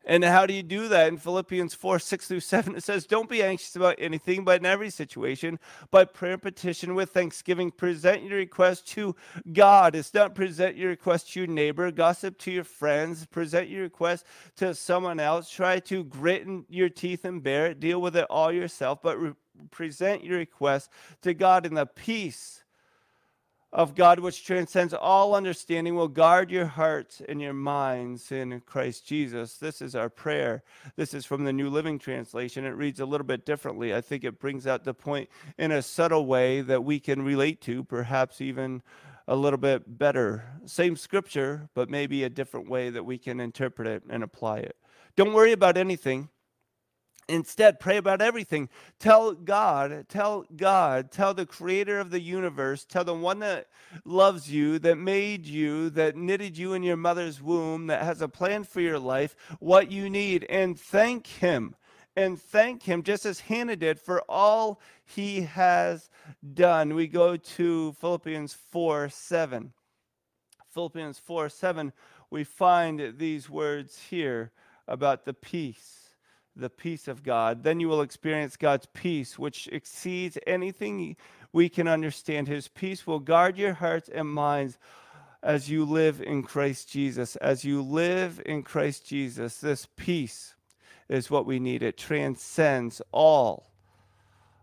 And 0.06 0.22
how 0.22 0.44
do 0.44 0.52
you 0.52 0.62
do 0.62 0.88
that? 0.88 1.08
In 1.08 1.16
Philippians 1.16 1.72
4 1.74 1.98
6 1.98 2.28
through 2.28 2.40
7, 2.40 2.76
it 2.76 2.84
says, 2.84 3.06
Don't 3.06 3.28
be 3.28 3.42
anxious 3.42 3.74
about 3.74 3.96
anything, 3.98 4.44
but 4.44 4.60
in 4.60 4.66
every 4.66 4.90
situation, 4.90 5.58
by 5.90 6.04
prayer 6.04 6.34
and 6.34 6.42
petition 6.42 6.94
with 6.94 7.10
thanksgiving, 7.10 7.70
present 7.70 8.22
your 8.22 8.38
request 8.38 8.86
to 8.88 9.16
God. 9.52 9.94
It's 9.94 10.12
not 10.12 10.34
present 10.34 10.76
your 10.76 10.90
request 10.90 11.32
to 11.32 11.40
your 11.40 11.46
neighbor, 11.46 11.90
gossip 11.90 12.36
to 12.38 12.50
your 12.50 12.64
friends, 12.64 13.24
present 13.26 13.68
your 13.68 13.82
request 13.82 14.26
to 14.56 14.74
someone 14.74 15.20
else. 15.20 15.48
Try 15.48 15.78
to 15.80 16.04
grit 16.04 16.46
your 16.68 16.90
teeth 16.90 17.24
and 17.24 17.42
bear 17.42 17.66
it, 17.66 17.80
deal 17.80 18.00
with 18.00 18.16
it 18.16 18.26
all 18.28 18.52
yourself, 18.52 19.00
but 19.02 19.18
re- 19.18 19.32
present 19.70 20.24
your 20.24 20.38
request 20.38 20.90
to 21.22 21.32
God 21.32 21.64
in 21.64 21.74
the 21.74 21.86
peace 21.86 22.63
of 23.74 23.96
God, 23.96 24.20
which 24.20 24.44
transcends 24.44 24.94
all 24.94 25.34
understanding, 25.34 25.96
will 25.96 26.06
guard 26.06 26.48
your 26.48 26.66
hearts 26.66 27.20
and 27.28 27.40
your 27.42 27.52
minds 27.52 28.30
in 28.30 28.60
Christ 28.60 29.04
Jesus. 29.04 29.56
This 29.56 29.82
is 29.82 29.96
our 29.96 30.08
prayer. 30.08 30.62
This 30.94 31.12
is 31.12 31.26
from 31.26 31.42
the 31.42 31.52
New 31.52 31.68
Living 31.68 31.98
Translation. 31.98 32.64
It 32.64 32.76
reads 32.76 33.00
a 33.00 33.06
little 33.06 33.26
bit 33.26 33.44
differently. 33.44 33.92
I 33.92 34.00
think 34.00 34.22
it 34.22 34.38
brings 34.38 34.64
out 34.68 34.84
the 34.84 34.94
point 34.94 35.28
in 35.58 35.72
a 35.72 35.82
subtle 35.82 36.24
way 36.24 36.60
that 36.60 36.84
we 36.84 37.00
can 37.00 37.22
relate 37.22 37.60
to, 37.62 37.82
perhaps 37.82 38.40
even 38.40 38.80
a 39.26 39.34
little 39.34 39.58
bit 39.58 39.98
better. 39.98 40.44
Same 40.66 40.96
scripture, 40.96 41.68
but 41.74 41.90
maybe 41.90 42.22
a 42.22 42.30
different 42.30 42.70
way 42.70 42.90
that 42.90 43.04
we 43.04 43.18
can 43.18 43.40
interpret 43.40 43.88
it 43.88 44.04
and 44.08 44.22
apply 44.22 44.58
it. 44.58 44.76
Don't 45.16 45.32
worry 45.32 45.52
about 45.52 45.76
anything. 45.76 46.28
Instead, 47.28 47.80
pray 47.80 47.96
about 47.96 48.20
everything. 48.20 48.68
Tell 48.98 49.32
God, 49.32 50.06
tell 50.08 50.44
God, 50.54 51.10
tell 51.10 51.32
the 51.32 51.46
creator 51.46 51.98
of 51.98 52.10
the 52.10 52.20
universe, 52.20 52.84
tell 52.84 53.04
the 53.04 53.14
one 53.14 53.38
that 53.38 53.68
loves 54.04 54.50
you, 54.50 54.78
that 54.80 54.98
made 54.98 55.46
you, 55.46 55.90
that 55.90 56.16
knitted 56.16 56.58
you 56.58 56.74
in 56.74 56.82
your 56.82 56.96
mother's 56.96 57.40
womb, 57.40 57.86
that 57.86 58.02
has 58.02 58.20
a 58.20 58.28
plan 58.28 58.64
for 58.64 58.80
your 58.80 58.98
life, 58.98 59.34
what 59.58 59.90
you 59.90 60.10
need, 60.10 60.44
and 60.44 60.78
thank 60.78 61.26
Him. 61.26 61.74
And 62.16 62.40
thank 62.40 62.84
Him 62.84 63.02
just 63.02 63.26
as 63.26 63.40
Hannah 63.40 63.76
did 63.76 63.98
for 63.98 64.22
all 64.28 64.80
He 65.04 65.42
has 65.42 66.10
done. 66.52 66.94
We 66.94 67.08
go 67.08 67.36
to 67.36 67.92
Philippians 67.94 68.54
4 68.70 69.08
7. 69.08 69.72
Philippians 70.70 71.18
4 71.20 71.48
7, 71.48 71.92
we 72.30 72.44
find 72.44 73.14
these 73.16 73.48
words 73.48 73.98
here 74.10 74.52
about 74.86 75.24
the 75.24 75.32
peace 75.32 76.03
the 76.56 76.70
peace 76.70 77.08
of 77.08 77.22
God. 77.22 77.62
Then 77.62 77.80
you 77.80 77.88
will 77.88 78.00
experience 78.00 78.56
God's 78.56 78.86
peace, 78.92 79.38
which 79.38 79.68
exceeds 79.72 80.38
anything 80.46 81.16
we 81.52 81.68
can 81.68 81.88
understand. 81.88 82.48
His 82.48 82.68
peace 82.68 83.06
will 83.06 83.20
guard 83.20 83.56
your 83.56 83.74
hearts 83.74 84.08
and 84.08 84.28
minds 84.28 84.78
as 85.42 85.68
you 85.70 85.84
live 85.84 86.20
in 86.20 86.42
Christ 86.42 86.88
Jesus. 86.88 87.36
As 87.36 87.64
you 87.64 87.82
live 87.82 88.40
in 88.46 88.62
Christ 88.62 89.06
Jesus, 89.06 89.58
this 89.58 89.86
peace 89.96 90.54
is 91.08 91.30
what 91.30 91.46
we 91.46 91.58
need. 91.58 91.82
It 91.82 91.98
transcends 91.98 93.02
all 93.12 93.70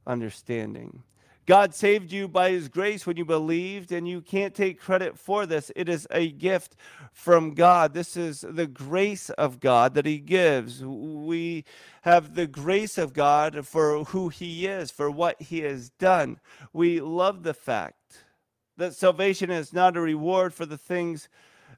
understanding. 0.07 1.03
God 1.51 1.75
saved 1.75 2.13
you 2.13 2.29
by 2.29 2.51
his 2.51 2.69
grace 2.69 3.05
when 3.05 3.17
you 3.17 3.25
believed, 3.25 3.91
and 3.91 4.07
you 4.07 4.21
can't 4.21 4.55
take 4.55 4.79
credit 4.79 5.19
for 5.19 5.45
this. 5.45 5.69
It 5.75 5.89
is 5.89 6.07
a 6.09 6.31
gift 6.31 6.77
from 7.11 7.55
God. 7.55 7.93
This 7.93 8.15
is 8.15 8.45
the 8.47 8.67
grace 8.67 9.29
of 9.31 9.59
God 9.59 9.93
that 9.95 10.05
he 10.05 10.17
gives. 10.17 10.81
We 10.81 11.65
have 12.03 12.35
the 12.35 12.47
grace 12.47 12.97
of 12.97 13.11
God 13.11 13.67
for 13.67 14.05
who 14.05 14.29
he 14.29 14.65
is, 14.65 14.91
for 14.91 15.11
what 15.11 15.41
he 15.41 15.59
has 15.59 15.89
done. 15.89 16.39
We 16.71 17.01
love 17.01 17.43
the 17.43 17.53
fact 17.53 18.23
that 18.77 18.95
salvation 18.95 19.51
is 19.51 19.73
not 19.73 19.97
a 19.97 20.01
reward 20.01 20.53
for 20.53 20.65
the 20.65 20.77
things 20.77 21.27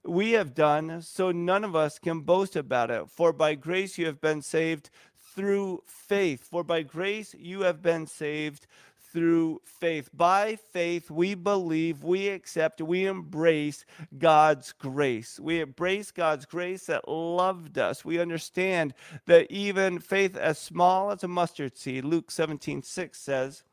we 0.05 0.33
have 0.33 0.53
done, 0.53 1.01
so 1.01 1.31
none 1.31 1.63
of 1.63 1.75
us 1.75 1.97
can 1.97 2.19
boast 2.19 2.55
about 2.55 2.91
it. 2.91 3.09
For 3.09 3.33
by 3.33 3.55
grace 3.55 3.97
you 3.97 4.05
have 4.05 4.21
been 4.21 4.43
saved 4.43 4.91
through 5.35 5.81
faith. 5.87 6.43
For 6.43 6.63
by 6.63 6.83
grace 6.83 7.33
you 7.35 7.61
have 7.61 7.81
been 7.81 8.05
saved 8.05 8.67
through 9.13 9.61
faith. 9.63 10.09
By 10.13 10.55
faith, 10.55 11.11
we 11.11 11.35
believe, 11.35 12.03
we 12.03 12.29
accept, 12.29 12.81
we 12.81 13.05
embrace 13.05 13.85
God's 14.17 14.71
grace. 14.71 15.39
We 15.39 15.61
embrace 15.61 16.11
God's 16.11 16.45
grace 16.45 16.87
that 16.87 17.07
loved 17.07 17.77
us. 17.77 18.03
We 18.03 18.19
understand 18.19 18.95
that 19.27 19.49
even 19.51 19.99
faith 19.99 20.35
as 20.35 20.57
small 20.57 21.11
as 21.11 21.23
a 21.23 21.27
mustard 21.27 21.77
seed, 21.77 22.03
Luke 22.03 22.31
17 22.31 22.81
6 22.81 23.19
says, 23.19 23.63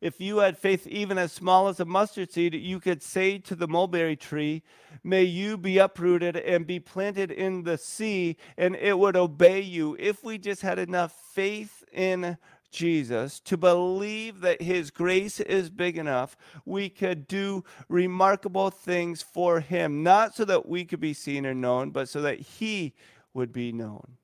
if 0.00 0.20
you 0.20 0.38
had 0.38 0.56
faith 0.56 0.86
even 0.86 1.18
as 1.18 1.32
small 1.32 1.66
as 1.66 1.80
a 1.80 1.84
mustard 1.84 2.30
seed, 2.30 2.54
you 2.54 2.78
could 2.78 3.02
say 3.02 3.38
to 3.38 3.56
the 3.56 3.66
mulberry 3.66 4.14
tree, 4.14 4.62
May 5.02 5.24
you 5.24 5.56
be 5.56 5.78
uprooted 5.78 6.36
and 6.36 6.66
be 6.66 6.78
planted 6.78 7.32
in 7.32 7.64
the 7.64 7.76
sea, 7.78 8.36
and 8.56 8.76
it 8.76 8.96
would 8.96 9.16
obey 9.16 9.60
you. 9.60 9.96
If 9.98 10.22
we 10.22 10.38
just 10.38 10.62
had 10.62 10.78
enough 10.78 11.12
faith 11.32 11.82
in 11.92 12.38
Jesus 12.70 13.40
to 13.40 13.56
believe 13.56 14.40
that 14.40 14.62
his 14.62 14.90
grace 14.90 15.40
is 15.40 15.70
big 15.70 15.96
enough, 15.96 16.36
we 16.64 16.88
could 16.88 17.26
do 17.26 17.64
remarkable 17.88 18.70
things 18.70 19.22
for 19.22 19.60
him, 19.60 20.02
not 20.02 20.34
so 20.34 20.44
that 20.44 20.68
we 20.68 20.84
could 20.84 21.00
be 21.00 21.14
seen 21.14 21.46
or 21.46 21.54
known, 21.54 21.90
but 21.90 22.08
so 22.08 22.20
that 22.22 22.40
he 22.40 22.94
would 23.34 23.52
be 23.52 23.72
known 23.72 24.18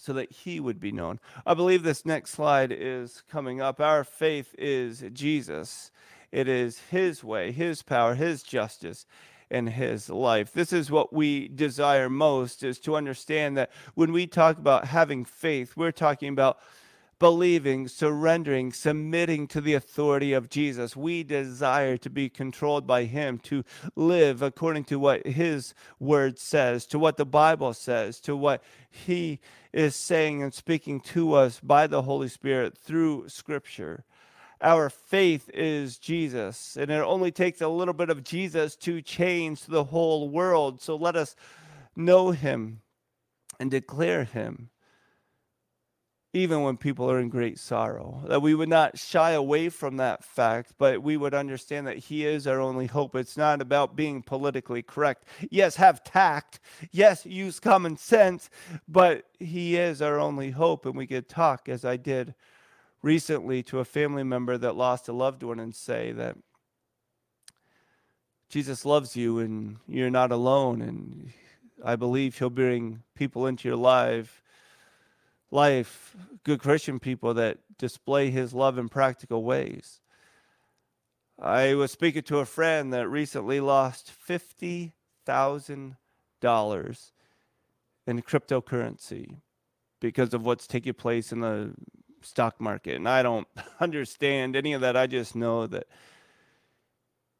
so 0.00 0.14
that 0.14 0.32
he 0.32 0.58
would 0.58 0.80
be 0.80 0.92
known. 0.92 1.20
I 1.46 1.54
believe 1.54 1.82
this 1.82 2.06
next 2.06 2.30
slide 2.30 2.72
is 2.72 3.22
coming 3.30 3.60
up. 3.60 3.80
Our 3.80 4.02
faith 4.02 4.54
is 4.58 5.04
Jesus, 5.12 5.90
it 6.32 6.48
is 6.48 6.78
his 6.90 7.22
way, 7.22 7.52
his 7.52 7.82
power, 7.82 8.14
his 8.14 8.42
justice. 8.42 9.06
And 9.52 9.68
his 9.68 10.08
life. 10.08 10.52
This 10.52 10.72
is 10.72 10.92
what 10.92 11.12
we 11.12 11.48
desire 11.48 12.08
most 12.08 12.62
is 12.62 12.78
to 12.82 12.94
understand 12.94 13.56
that 13.56 13.72
when 13.96 14.12
we 14.12 14.28
talk 14.28 14.58
about 14.58 14.84
having 14.84 15.24
faith, 15.24 15.76
we're 15.76 15.90
talking 15.90 16.28
about 16.28 16.60
believing, 17.20 17.86
surrendering, 17.86 18.72
submitting 18.72 19.46
to 19.46 19.60
the 19.60 19.74
authority 19.74 20.32
of 20.32 20.48
Jesus. 20.48 20.96
We 20.96 21.22
desire 21.22 21.96
to 21.98 22.10
be 22.10 22.28
controlled 22.28 22.86
by 22.86 23.04
Him, 23.04 23.38
to 23.40 23.62
live 23.94 24.42
according 24.42 24.84
to 24.84 24.98
what 24.98 25.24
His 25.26 25.74
word 26.00 26.38
says, 26.40 26.86
to 26.86 26.98
what 26.98 27.18
the 27.18 27.26
Bible 27.26 27.74
says, 27.74 28.18
to 28.20 28.34
what 28.34 28.64
He 28.90 29.38
is 29.72 29.94
saying 29.94 30.42
and 30.42 30.52
speaking 30.52 30.98
to 31.00 31.34
us 31.34 31.60
by 31.60 31.86
the 31.86 32.02
Holy 32.02 32.28
Spirit 32.28 32.76
through 32.76 33.28
Scripture. 33.28 34.04
Our 34.62 34.88
faith 34.90 35.50
is 35.52 35.98
Jesus, 35.98 36.76
and 36.76 36.90
it 36.90 37.02
only 37.02 37.30
takes 37.30 37.60
a 37.60 37.68
little 37.68 37.94
bit 37.94 38.10
of 38.10 38.24
Jesus 38.24 38.76
to 38.76 39.02
change 39.02 39.66
the 39.66 39.84
whole 39.84 40.30
world. 40.30 40.80
So 40.80 40.96
let 40.96 41.16
us 41.16 41.36
know 41.94 42.30
Him 42.30 42.80
and 43.58 43.70
declare 43.70 44.24
Him 44.24 44.69
even 46.32 46.62
when 46.62 46.76
people 46.76 47.10
are 47.10 47.18
in 47.18 47.28
great 47.28 47.58
sorrow. 47.58 48.22
That 48.28 48.42
we 48.42 48.54
would 48.54 48.68
not 48.68 48.98
shy 48.98 49.32
away 49.32 49.68
from 49.68 49.96
that 49.96 50.24
fact, 50.24 50.74
but 50.78 51.02
we 51.02 51.16
would 51.16 51.34
understand 51.34 51.86
that 51.86 51.98
He 51.98 52.24
is 52.24 52.46
our 52.46 52.60
only 52.60 52.86
hope. 52.86 53.16
It's 53.16 53.36
not 53.36 53.60
about 53.60 53.96
being 53.96 54.22
politically 54.22 54.82
correct. 54.82 55.24
Yes, 55.50 55.76
have 55.76 56.04
tact. 56.04 56.60
Yes, 56.92 57.26
use 57.26 57.58
common 57.58 57.96
sense, 57.96 58.48
but 58.86 59.24
He 59.40 59.76
is 59.76 60.00
our 60.00 60.20
only 60.20 60.50
hope. 60.50 60.86
And 60.86 60.96
we 60.96 61.06
could 61.06 61.28
talk, 61.28 61.68
as 61.68 61.84
I 61.84 61.96
did 61.96 62.34
recently, 63.02 63.62
to 63.64 63.80
a 63.80 63.84
family 63.84 64.22
member 64.22 64.56
that 64.56 64.76
lost 64.76 65.08
a 65.08 65.12
loved 65.12 65.42
one 65.42 65.58
and 65.58 65.74
say 65.74 66.12
that. 66.12 66.36
Jesus 68.48 68.84
loves 68.84 69.14
you 69.14 69.38
and 69.38 69.76
you're 69.86 70.10
not 70.10 70.32
alone. 70.32 70.82
And 70.82 71.32
I 71.84 71.94
believe 71.96 72.38
He'll 72.38 72.50
bring 72.50 73.02
people 73.14 73.46
into 73.46 73.68
your 73.68 73.76
life 73.76 74.39
life, 75.50 76.16
good 76.44 76.60
Christian 76.60 76.98
people 76.98 77.34
that 77.34 77.58
display 77.78 78.30
his 78.30 78.54
love 78.54 78.78
in 78.78 78.88
practical 78.88 79.42
ways. 79.44 80.00
I 81.38 81.74
was 81.74 81.90
speaking 81.90 82.22
to 82.24 82.38
a 82.38 82.44
friend 82.44 82.92
that 82.92 83.08
recently 83.08 83.60
lost 83.60 84.12
$50,000 84.28 84.92
in 88.06 88.22
cryptocurrency 88.22 89.36
because 90.00 90.34
of 90.34 90.44
what's 90.44 90.66
taking 90.66 90.94
place 90.94 91.32
in 91.32 91.40
the 91.40 91.72
stock 92.22 92.60
market. 92.60 92.96
And 92.96 93.08
I 93.08 93.22
don't 93.22 93.48
understand 93.80 94.56
any 94.56 94.72
of 94.72 94.80
that. 94.82 94.96
I 94.96 95.06
just 95.06 95.34
know 95.34 95.66
that 95.66 95.86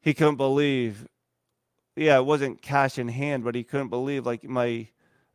he 0.00 0.14
couldn't 0.14 0.36
believe. 0.36 1.06
Yeah, 1.96 2.18
it 2.18 2.24
wasn't 2.24 2.62
cash 2.62 2.98
in 2.98 3.08
hand, 3.08 3.44
but 3.44 3.54
he 3.54 3.64
couldn't 3.64 3.88
believe 3.88 4.24
like 4.24 4.44
my 4.44 4.88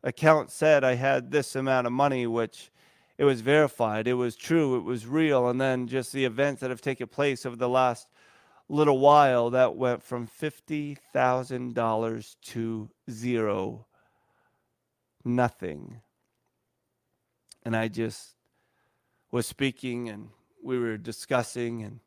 account 0.06 0.50
said 0.50 0.84
I 0.84 0.94
had 0.94 1.32
this 1.32 1.54
amount 1.56 1.86
of 1.86 1.92
money, 1.92 2.26
which 2.26 2.70
it 3.18 3.24
was 3.24 3.42
verified, 3.42 4.06
it 4.06 4.14
was 4.14 4.36
true, 4.36 4.76
it 4.76 4.84
was 4.84 5.06
real. 5.06 5.48
And 5.48 5.60
then 5.60 5.88
just 5.88 6.12
the 6.12 6.24
events 6.24 6.60
that 6.60 6.70
have 6.70 6.80
taken 6.80 7.08
place 7.08 7.44
over 7.44 7.56
the 7.56 7.68
last 7.68 8.06
little 8.68 9.00
while 9.00 9.50
that 9.50 9.76
went 9.76 10.02
from 10.02 10.26
$50,000 10.28 12.36
to 12.42 12.90
zero, 13.10 13.86
nothing. 15.24 16.00
And 17.64 17.76
I 17.76 17.88
just 17.88 18.36
was 19.32 19.46
speaking 19.46 20.08
and 20.08 20.28
we 20.62 20.78
were 20.78 20.96
discussing, 20.96 21.82
and 21.82 21.98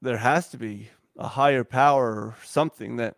there 0.00 0.16
has 0.18 0.48
to 0.48 0.56
be 0.56 0.88
a 1.18 1.28
higher 1.28 1.64
power 1.64 2.12
or 2.12 2.36
something 2.44 2.96
that 2.96 3.16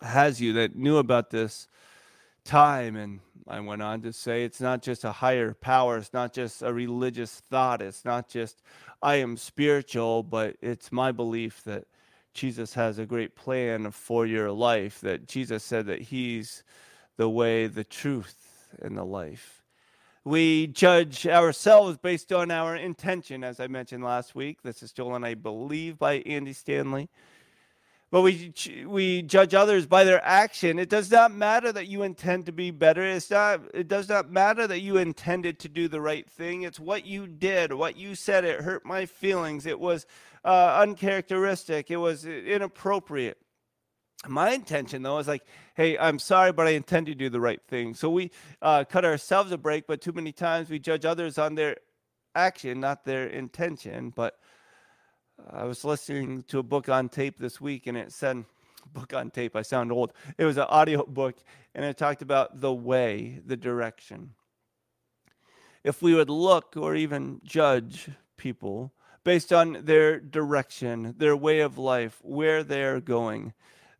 has 0.00 0.40
you 0.40 0.52
that 0.54 0.76
knew 0.76 0.98
about 0.98 1.30
this 1.30 1.68
time. 2.44 2.96
And 2.96 3.20
I 3.46 3.60
went 3.60 3.82
on 3.82 4.02
to 4.02 4.12
say 4.12 4.44
it's 4.44 4.60
not 4.60 4.82
just 4.82 5.04
a 5.04 5.12
higher 5.12 5.54
power, 5.54 5.98
it's 5.98 6.12
not 6.12 6.32
just 6.32 6.62
a 6.62 6.72
religious 6.72 7.40
thought, 7.50 7.82
it's 7.82 8.04
not 8.04 8.28
just 8.28 8.62
I 9.02 9.16
am 9.16 9.36
spiritual, 9.36 10.22
but 10.22 10.56
it's 10.60 10.90
my 10.90 11.12
belief 11.12 11.62
that 11.64 11.86
Jesus 12.34 12.74
has 12.74 12.98
a 12.98 13.06
great 13.06 13.36
plan 13.36 13.90
for 13.90 14.26
your 14.26 14.50
life, 14.50 15.00
that 15.00 15.26
Jesus 15.26 15.62
said 15.64 15.86
that 15.86 16.00
He's 16.00 16.62
the 17.16 17.28
way, 17.28 17.66
the 17.66 17.84
truth, 17.84 18.68
and 18.80 18.96
the 18.96 19.04
life. 19.04 19.62
We 20.24 20.66
judge 20.66 21.26
ourselves 21.26 21.96
based 21.96 22.32
on 22.32 22.50
our 22.50 22.76
intention, 22.76 23.42
as 23.42 23.60
I 23.60 23.66
mentioned 23.66 24.04
last 24.04 24.34
week. 24.34 24.62
This 24.62 24.82
is 24.82 24.90
stolen, 24.90 25.24
I 25.24 25.34
believe, 25.34 25.98
by 25.98 26.16
Andy 26.26 26.52
Stanley 26.52 27.08
but 28.10 28.22
we 28.22 28.54
we 28.86 29.22
judge 29.22 29.54
others 29.54 29.86
by 29.86 30.04
their 30.04 30.24
action. 30.24 30.78
It 30.78 30.88
does 30.88 31.10
not 31.10 31.30
matter 31.32 31.70
that 31.72 31.88
you 31.88 32.02
intend 32.02 32.46
to 32.46 32.52
be 32.52 32.70
better. 32.70 33.02
It's 33.02 33.30
not 33.30 33.60
it 33.74 33.86
does 33.86 34.08
not 34.08 34.30
matter 34.30 34.66
that 34.66 34.80
you 34.80 34.96
intended 34.96 35.58
to 35.60 35.68
do 35.68 35.88
the 35.88 36.00
right 36.00 36.28
thing. 36.28 36.62
It's 36.62 36.80
what 36.80 37.04
you 37.04 37.26
did 37.26 37.72
what 37.72 37.96
you 37.96 38.14
said. 38.14 38.44
It 38.44 38.62
hurt 38.62 38.86
my 38.86 39.04
feelings. 39.04 39.66
It 39.66 39.78
was 39.78 40.06
uh, 40.44 40.78
uncharacteristic. 40.80 41.90
It 41.90 41.98
was 41.98 42.24
inappropriate. 42.24 43.38
My 44.26 44.50
intention 44.50 45.02
though 45.02 45.18
is 45.18 45.28
like 45.28 45.44
hey 45.76 45.96
i'm 45.96 46.18
sorry 46.18 46.50
but 46.50 46.66
i 46.66 46.70
intend 46.70 47.06
to 47.06 47.14
do 47.14 47.28
the 47.28 47.40
right 47.40 47.60
thing. 47.68 47.92
So 47.92 48.08
we 48.08 48.30
uh, 48.62 48.84
cut 48.84 49.04
ourselves 49.04 49.52
a 49.52 49.58
break 49.58 49.86
but 49.86 50.00
too 50.00 50.12
many 50.12 50.32
times 50.32 50.70
we 50.70 50.78
judge 50.78 51.04
others 51.04 51.36
on 51.36 51.56
their 51.56 51.76
action 52.34 52.80
not 52.80 53.04
their 53.04 53.26
intention. 53.26 54.10
But 54.16 54.38
I 55.50 55.64
was 55.64 55.84
listening 55.84 56.42
to 56.48 56.58
a 56.58 56.62
book 56.62 56.88
on 56.88 57.08
tape 57.08 57.38
this 57.38 57.60
week, 57.60 57.86
and 57.86 57.96
it 57.96 58.12
said, 58.12 58.44
book 58.92 59.14
on 59.14 59.30
tape, 59.30 59.54
I 59.54 59.62
sound 59.62 59.92
old. 59.92 60.12
It 60.36 60.44
was 60.44 60.56
an 60.56 60.66
audio 60.68 61.04
book, 61.04 61.36
and 61.74 61.84
it 61.84 61.96
talked 61.96 62.22
about 62.22 62.60
the 62.60 62.72
way, 62.72 63.40
the 63.44 63.56
direction. 63.56 64.34
If 65.84 66.02
we 66.02 66.14
would 66.14 66.30
look 66.30 66.76
or 66.76 66.94
even 66.94 67.40
judge 67.44 68.10
people 68.36 68.92
based 69.24 69.52
on 69.52 69.84
their 69.84 70.18
direction, 70.18 71.14
their 71.18 71.36
way 71.36 71.60
of 71.60 71.78
life, 71.78 72.18
where 72.22 72.62
they're 72.62 73.00
going, 73.00 73.52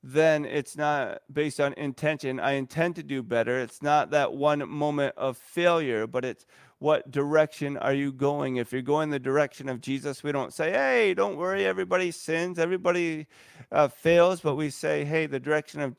then 0.03 0.44
it's 0.44 0.77
not 0.77 1.22
based 1.33 1.61
on 1.61 1.72
intention. 1.74 2.40
I 2.40 2.53
intend 2.53 2.96
to 2.96 3.03
do 3.03 3.22
better. 3.22 3.59
It's 3.59 3.83
not 3.83 4.11
that 4.11 4.33
one 4.33 4.68
moment 4.68 5.14
of 5.16 5.37
failure, 5.37 6.07
but 6.07 6.24
it's 6.24 6.46
what 6.78 7.10
direction 7.10 7.76
are 7.76 7.92
you 7.92 8.12
going? 8.12 8.56
If 8.56 8.72
you're 8.72 8.82
going 8.82 9.10
the 9.10 9.18
direction 9.18 9.68
of 9.68 9.80
Jesus, 9.80 10.22
we 10.22 10.32
don't 10.32 10.52
say, 10.52 10.70
hey, 10.70 11.14
don't 11.14 11.36
worry, 11.36 11.66
everybody 11.66 12.10
sins, 12.10 12.58
everybody 12.58 13.26
uh, 13.72 13.88
fails, 13.88 14.40
but 14.40 14.54
we 14.54 14.70
say, 14.70 15.04
hey, 15.04 15.26
the 15.26 15.40
direction 15.40 15.80
of 15.80 15.96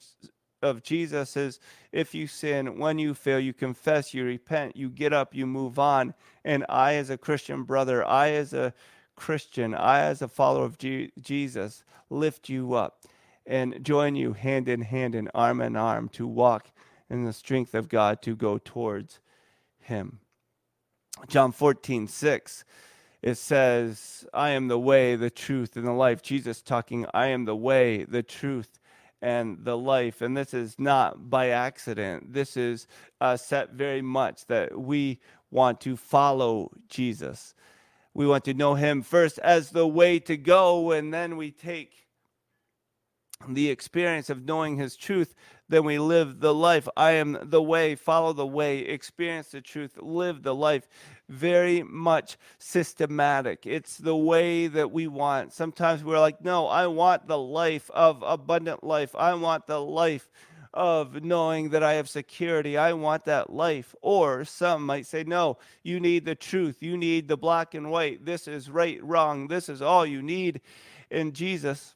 of 0.62 0.84
Jesus 0.84 1.38
is 1.38 1.60
if 1.92 2.14
you 2.14 2.28
sin, 2.28 2.78
when 2.78 3.00
you 3.00 3.14
fail, 3.14 3.40
you 3.40 3.54
confess, 3.54 4.14
you 4.14 4.24
repent, 4.26 4.76
you 4.76 4.90
get 4.90 5.14
up, 5.14 5.34
you 5.34 5.46
move 5.46 5.80
on. 5.80 6.14
And 6.44 6.66
I, 6.68 6.96
as 6.96 7.10
a 7.10 7.18
Christian 7.18 7.64
brother, 7.64 8.06
I, 8.06 8.32
as 8.32 8.54
a 8.54 8.74
Christian, 9.16 9.74
I, 9.74 10.02
as 10.02 10.22
a 10.22 10.28
follower 10.28 10.66
of 10.66 10.78
G- 10.78 11.12
Jesus, 11.20 11.84
lift 12.10 12.50
you 12.50 12.74
up 12.74 13.04
and 13.46 13.84
join 13.84 14.16
you 14.16 14.34
hand 14.34 14.68
in 14.68 14.82
hand 14.82 15.16
and 15.16 15.32
arm 15.34 15.62
in 15.62 15.76
arm 15.76 16.10
to 16.10 16.28
walk 16.28 16.72
in 17.10 17.26
the 17.26 17.34
strength 17.34 17.74
of 17.74 17.90
God 17.90 18.22
to 18.24 18.36
go 18.36 18.58
towards 18.58 19.20
Him. 19.80 20.20
John 21.28 21.52
14, 21.52 22.08
6, 22.08 22.64
it 23.22 23.36
says, 23.36 24.26
I 24.34 24.52
am 24.52 24.68
the 24.68 24.80
way, 24.80 25.16
the 25.16 25.30
truth, 25.30 25.76
and 25.76 25.86
the 25.86 25.92
life. 25.92 26.22
Jesus 26.22 26.62
talking, 26.62 27.06
I 27.14 27.28
am 27.28 27.46
the 27.46 27.56
way, 27.56 28.06
the 28.06 28.24
truth, 28.24 28.80
and 29.22 29.64
the 29.64 29.78
life. 29.78 30.22
And 30.22 30.38
this 30.38 30.54
is 30.54 30.80
not 30.80 31.30
by 31.30 31.50
accident. 31.50 32.34
This 32.34 32.56
is 32.56 32.88
uh, 33.20 33.36
set 33.38 33.72
very 33.72 34.02
much 34.02 34.46
that 34.46 34.80
we 34.80 35.20
want 35.52 35.82
to 35.82 35.98
follow 35.98 36.72
Jesus. 36.88 37.54
We 38.14 38.26
want 38.26 38.46
to 38.46 38.54
know 38.54 38.76
him 38.76 39.02
first 39.02 39.40
as 39.40 39.72
the 39.72 39.88
way 39.88 40.20
to 40.20 40.38
go, 40.38 40.92
and 40.92 41.14
then 41.14 41.38
we 41.38 41.52
take 41.52 42.08
the 43.48 43.70
experience 43.70 44.30
of 44.30 44.46
knowing 44.46 44.78
his 44.78 44.96
truth, 44.96 45.34
then 45.70 45.84
we 45.86 46.00
live 46.00 46.40
the 46.40 46.54
life. 46.54 46.88
I 46.98 47.12
am 47.12 47.38
the 47.42 47.62
way, 47.62 47.96
follow 47.96 48.34
the 48.34 48.46
way, 48.46 48.80
experience 48.80 49.50
the 49.50 49.62
truth, 49.62 49.98
live 50.02 50.44
the 50.44 50.56
life. 50.56 50.88
very 51.30 51.84
much 51.84 52.38
systematic. 52.58 53.66
It's 53.66 53.98
the 53.98 54.16
way 54.16 54.68
that 54.68 54.92
we 54.92 55.08
want. 55.08 55.54
Sometimes 55.54 56.04
we're 56.04 56.20
like, 56.20 56.44
no, 56.44 56.66
I 56.68 56.88
want 56.88 57.28
the 57.28 57.38
life 57.38 57.90
of 57.92 58.24
abundant 58.26 58.84
life. 58.84 59.16
I 59.16 59.36
want 59.36 59.68
the 59.68 59.80
life 59.80 60.30
of 60.74 61.24
knowing 61.24 61.70
that 61.70 61.84
I 61.84 61.94
have 61.94 62.10
security. 62.10 62.78
I 62.78 62.94
want 62.94 63.26
that 63.26 63.52
life. 63.52 63.96
Or 64.02 64.44
some 64.44 64.86
might 64.86 65.06
say, 65.06 65.24
no, 65.24 65.58
you 65.84 66.00
need 66.00 66.26
the 66.26 66.36
truth. 66.36 66.82
You 66.82 66.98
need 66.98 67.28
the 67.28 67.38
black 67.38 67.76
and 67.76 67.92
white. 67.92 68.26
This 68.26 68.48
is 68.48 68.70
right, 68.70 69.02
wrong. 69.04 69.48
This 69.48 69.70
is 69.70 69.82
all 69.82 70.06
you 70.06 70.22
need. 70.22 70.62
And 71.12 71.34
Jesus 71.34 71.96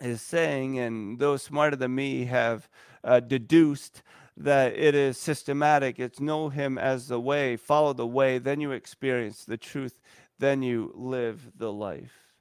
is 0.00 0.22
saying, 0.22 0.78
and 0.78 1.18
those 1.18 1.42
smarter 1.42 1.76
than 1.76 1.94
me 1.94 2.24
have 2.26 2.68
uh, 3.04 3.20
deduced 3.20 4.02
that 4.36 4.74
it 4.76 4.94
is 4.94 5.18
systematic. 5.18 5.98
It's 5.98 6.20
know 6.20 6.48
him 6.48 6.78
as 6.78 7.08
the 7.08 7.20
way, 7.20 7.56
follow 7.56 7.92
the 7.92 8.06
way, 8.06 8.38
then 8.38 8.60
you 8.60 8.70
experience 8.72 9.44
the 9.44 9.56
truth, 9.56 10.00
then 10.38 10.62
you 10.62 10.92
live 10.94 11.50
the 11.56 11.72
life. 11.72 12.34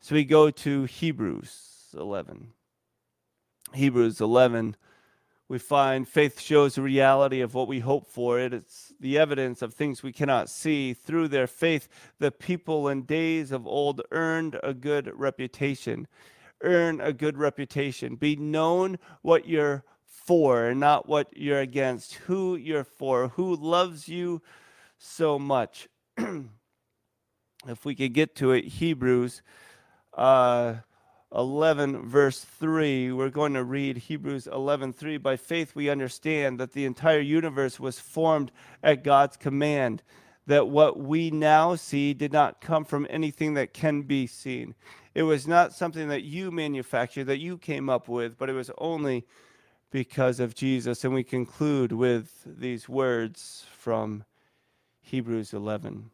So 0.00 0.14
we 0.14 0.24
go 0.24 0.50
to 0.50 0.84
Hebrews 0.84 1.94
11. 1.96 2.48
Hebrews 3.74 4.20
11, 4.20 4.76
we 5.48 5.58
find 5.58 6.08
faith 6.08 6.40
shows 6.40 6.74
the 6.74 6.82
reality 6.82 7.40
of 7.40 7.54
what 7.54 7.68
we 7.68 7.80
hope 7.80 8.06
for. 8.06 8.38
It 8.38 8.52
is 8.52 8.92
the 9.00 9.18
evidence 9.18 9.62
of 9.62 9.74
things 9.74 10.02
we 10.02 10.12
cannot 10.12 10.50
see. 10.50 10.94
Through 10.94 11.28
their 11.28 11.46
faith, 11.46 11.88
the 12.18 12.30
people 12.30 12.88
in 12.88 13.02
days 13.02 13.52
of 13.52 13.66
old 13.66 14.02
earned 14.10 14.58
a 14.62 14.74
good 14.74 15.10
reputation. 15.14 16.06
Earn 16.62 17.00
a 17.00 17.12
good 17.12 17.38
reputation. 17.38 18.16
Be 18.16 18.36
known 18.36 18.98
what 19.22 19.48
you're 19.48 19.84
for, 20.04 20.66
and 20.66 20.80
not 20.80 21.08
what 21.08 21.28
you're 21.36 21.60
against. 21.60 22.14
Who 22.14 22.56
you're 22.56 22.84
for. 22.84 23.28
Who 23.28 23.54
loves 23.54 24.08
you 24.08 24.42
so 24.98 25.38
much. 25.38 25.88
if 26.18 27.84
we 27.84 27.94
could 27.94 28.12
get 28.12 28.34
to 28.36 28.52
it, 28.52 28.64
Hebrews. 28.64 29.42
Uh, 30.12 30.76
11 31.34 32.08
verse 32.08 32.40
3 32.40 33.12
we're 33.12 33.28
going 33.28 33.52
to 33.52 33.62
read 33.62 33.98
hebrews 33.98 34.46
11 34.46 34.94
3 34.94 35.18
by 35.18 35.36
faith 35.36 35.74
we 35.74 35.90
understand 35.90 36.58
that 36.58 36.72
the 36.72 36.86
entire 36.86 37.20
universe 37.20 37.78
was 37.78 38.00
formed 38.00 38.50
at 38.82 39.04
god's 39.04 39.36
command 39.36 40.02
that 40.46 40.68
what 40.68 40.98
we 40.98 41.30
now 41.30 41.74
see 41.74 42.14
did 42.14 42.32
not 42.32 42.62
come 42.62 42.82
from 42.82 43.06
anything 43.10 43.52
that 43.52 43.74
can 43.74 44.00
be 44.00 44.26
seen 44.26 44.74
it 45.18 45.24
was 45.24 45.48
not 45.48 45.72
something 45.74 46.06
that 46.08 46.22
you 46.22 46.52
manufactured 46.52 47.24
that 47.24 47.38
you 47.38 47.58
came 47.58 47.90
up 47.90 48.06
with 48.08 48.38
but 48.38 48.48
it 48.48 48.52
was 48.52 48.70
only 48.78 49.26
because 49.90 50.38
of 50.38 50.54
jesus 50.54 51.02
and 51.02 51.12
we 51.12 51.24
conclude 51.24 51.90
with 51.90 52.42
these 52.46 52.88
words 52.88 53.66
from 53.76 54.22
hebrews 55.00 55.52
11 55.52 56.10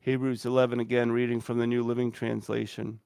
hebrews 0.00 0.44
11 0.44 0.80
again 0.80 1.12
reading 1.12 1.40
from 1.40 1.58
the 1.58 1.66
new 1.66 1.82
living 1.82 2.12
translation 2.12 3.00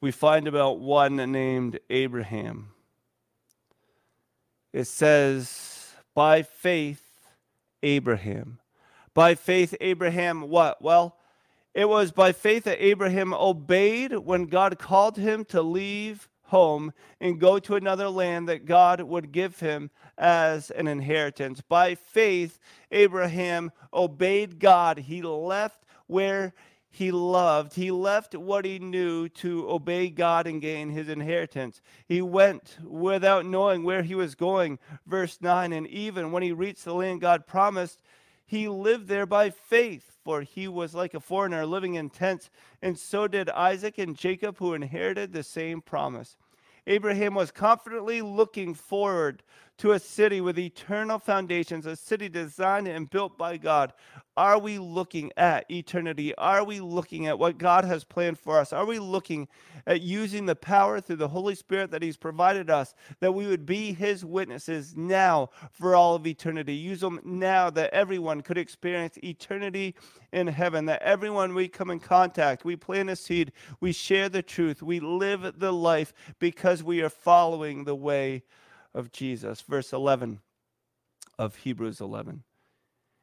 we 0.00 0.10
find 0.10 0.46
about 0.46 0.80
one 0.80 1.16
named 1.16 1.80
Abraham. 1.88 2.68
It 4.70 4.84
says, 4.84 5.94
by 6.14 6.42
faith, 6.42 7.26
Abraham. 7.82 8.58
By 9.14 9.34
faith, 9.34 9.74
Abraham, 9.80 10.42
what? 10.42 10.82
Well, 10.82 11.16
it 11.74 11.88
was 11.88 12.12
by 12.12 12.32
faith 12.32 12.64
that 12.64 12.84
Abraham 12.84 13.34
obeyed 13.34 14.12
when 14.12 14.46
God 14.46 14.78
called 14.78 15.16
him 15.16 15.44
to 15.46 15.60
leave 15.60 16.28
home 16.44 16.92
and 17.20 17.40
go 17.40 17.58
to 17.58 17.74
another 17.74 18.08
land 18.08 18.48
that 18.48 18.64
God 18.64 19.00
would 19.00 19.32
give 19.32 19.58
him 19.60 19.90
as 20.16 20.70
an 20.70 20.86
inheritance. 20.86 21.60
By 21.60 21.94
faith, 21.94 22.58
Abraham 22.90 23.72
obeyed 23.92 24.60
God. 24.60 24.98
He 24.98 25.20
left 25.22 25.84
where 26.06 26.54
he 26.94 27.10
loved. 27.10 27.74
He 27.74 27.90
left 27.90 28.36
what 28.36 28.64
he 28.64 28.78
knew 28.78 29.28
to 29.30 29.68
obey 29.68 30.10
God 30.10 30.46
and 30.46 30.60
gain 30.60 30.90
his 30.90 31.08
inheritance. 31.08 31.80
He 32.06 32.22
went 32.22 32.78
without 32.84 33.44
knowing 33.44 33.82
where 33.82 34.04
he 34.04 34.14
was 34.14 34.36
going. 34.36 34.78
Verse 35.04 35.38
9 35.40 35.72
And 35.72 35.88
even 35.88 36.30
when 36.30 36.44
he 36.44 36.52
reached 36.52 36.84
the 36.84 36.94
land 36.94 37.20
God 37.20 37.48
promised, 37.48 38.00
he 38.46 38.68
lived 38.68 39.08
there 39.08 39.26
by 39.26 39.50
faith, 39.50 40.13
for 40.24 40.42
he 40.42 40.66
was 40.66 40.94
like 40.94 41.14
a 41.14 41.20
foreigner 41.20 41.66
living 41.66 41.94
in 41.94 42.10
tents. 42.10 42.50
And 42.80 42.98
so 42.98 43.28
did 43.28 43.50
Isaac 43.50 43.98
and 43.98 44.16
Jacob, 44.16 44.58
who 44.58 44.72
inherited 44.72 45.32
the 45.32 45.42
same 45.42 45.82
promise. 45.82 46.36
Abraham 46.86 47.34
was 47.34 47.50
confidently 47.50 48.22
looking 48.22 48.74
forward 48.74 49.42
to 49.78 49.92
a 49.92 49.98
city 49.98 50.40
with 50.40 50.58
eternal 50.58 51.18
foundations, 51.18 51.86
a 51.86 51.96
city 51.96 52.28
designed 52.28 52.86
and 52.86 53.10
built 53.10 53.36
by 53.36 53.56
God. 53.56 53.92
Are 54.36 54.58
we 54.58 54.78
looking 54.78 55.30
at 55.36 55.68
eternity? 55.70 56.34
Are 56.36 56.64
we 56.64 56.80
looking 56.80 57.26
at 57.26 57.38
what 57.38 57.58
God 57.58 57.84
has 57.84 58.02
planned 58.02 58.38
for 58.38 58.58
us? 58.58 58.72
Are 58.72 58.84
we 58.84 58.98
looking 58.98 59.48
at 59.86 60.00
using 60.00 60.46
the 60.46 60.56
power 60.56 61.00
through 61.00 61.16
the 61.16 61.28
Holy 61.28 61.54
Spirit 61.54 61.90
that 61.92 62.02
He's 62.02 62.16
provided 62.16 62.68
us 62.68 62.94
that 63.20 63.32
we 63.32 63.46
would 63.46 63.66
be 63.66 63.92
His 63.92 64.24
witnesses 64.24 64.96
now 64.96 65.50
for 65.70 65.94
all 65.94 66.14
of 66.16 66.26
eternity? 66.26 66.74
Use 66.74 67.00
them 67.00 67.20
now 67.24 67.70
that 67.70 67.92
everyone 67.92 68.40
could 68.40 68.58
experience 68.58 69.18
eternity 69.22 69.94
in 70.32 70.48
heaven, 70.48 70.86
that 70.86 71.02
everyone 71.02 71.54
we 71.54 71.68
come 71.68 71.90
in 71.90 72.00
contact, 72.00 72.64
we 72.64 72.74
plant 72.74 73.10
a 73.10 73.16
seed, 73.16 73.52
we 73.80 73.92
share 73.92 74.28
the 74.28 74.42
truth, 74.42 74.82
we 74.82 74.98
live 74.98 75.58
the 75.58 75.72
life 75.72 76.12
because 76.38 76.82
we 76.82 77.02
are 77.02 77.08
following 77.08 77.84
the 77.84 77.94
way 77.94 78.42
of 78.94 79.12
Jesus. 79.12 79.60
Verse 79.60 79.92
11 79.92 80.40
of 81.38 81.56
Hebrews 81.56 82.00
11. 82.00 82.42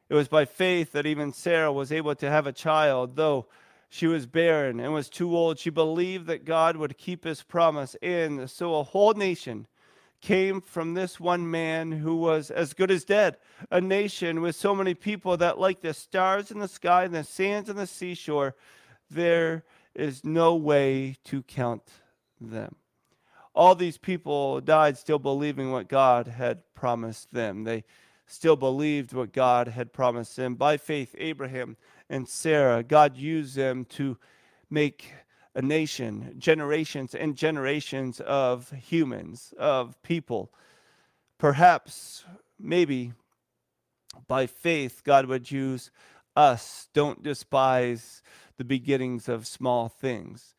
It 0.08 0.14
was 0.14 0.28
by 0.28 0.44
faith 0.44 0.92
that 0.92 1.06
even 1.06 1.32
Sarah 1.32 1.72
was 1.72 1.90
able 1.90 2.14
to 2.16 2.30
have 2.30 2.46
a 2.46 2.52
child, 2.52 3.16
though 3.16 3.46
she 3.88 4.06
was 4.06 4.26
barren 4.26 4.78
and 4.78 4.92
was 4.92 5.08
too 5.08 5.34
old. 5.34 5.58
She 5.58 5.70
believed 5.70 6.26
that 6.26 6.44
God 6.44 6.76
would 6.76 6.98
keep 6.98 7.24
his 7.24 7.42
promise. 7.42 7.96
And 8.02 8.50
so 8.50 8.76
a 8.76 8.82
whole 8.82 9.14
nation 9.14 9.66
came 10.20 10.60
from 10.60 10.94
this 10.94 11.18
one 11.18 11.50
man 11.50 11.92
who 11.92 12.16
was 12.16 12.50
as 12.50 12.74
good 12.74 12.90
as 12.90 13.04
dead. 13.04 13.38
A 13.70 13.80
nation 13.80 14.40
with 14.40 14.54
so 14.54 14.74
many 14.74 14.94
people 14.94 15.36
that, 15.38 15.58
like 15.58 15.80
the 15.80 15.94
stars 15.94 16.50
in 16.50 16.58
the 16.58 16.68
sky 16.68 17.04
and 17.04 17.14
the 17.14 17.24
sands 17.24 17.68
on 17.70 17.76
the 17.76 17.86
seashore, 17.86 18.54
there 19.10 19.64
is 19.94 20.24
no 20.24 20.54
way 20.54 21.16
to 21.24 21.42
count 21.42 21.82
them 22.40 22.76
all 23.54 23.74
these 23.74 23.98
people 23.98 24.60
died 24.60 24.96
still 24.96 25.18
believing 25.18 25.70
what 25.70 25.88
God 25.88 26.26
had 26.26 26.62
promised 26.74 27.32
them. 27.32 27.64
They 27.64 27.84
still 28.26 28.56
believed 28.56 29.12
what 29.12 29.32
God 29.32 29.68
had 29.68 29.92
promised 29.92 30.36
them. 30.36 30.54
By 30.54 30.76
faith, 30.76 31.14
Abraham 31.18 31.76
and 32.08 32.28
Sarah, 32.28 32.82
God 32.82 33.16
used 33.16 33.54
them 33.56 33.84
to 33.86 34.16
make 34.70 35.12
a 35.54 35.60
nation, 35.60 36.34
generations 36.38 37.14
and 37.14 37.36
generations 37.36 38.20
of 38.20 38.70
humans, 38.70 39.52
of 39.58 40.02
people. 40.02 40.50
Perhaps, 41.38 42.24
maybe 42.58 43.12
by 44.28 44.46
faith, 44.46 45.02
God 45.04 45.26
would 45.26 45.50
use 45.50 45.90
us. 46.34 46.88
Don't 46.94 47.22
despise 47.22 48.22
the 48.56 48.64
beginnings 48.64 49.28
of 49.28 49.46
small 49.46 49.88
things. 49.88 50.54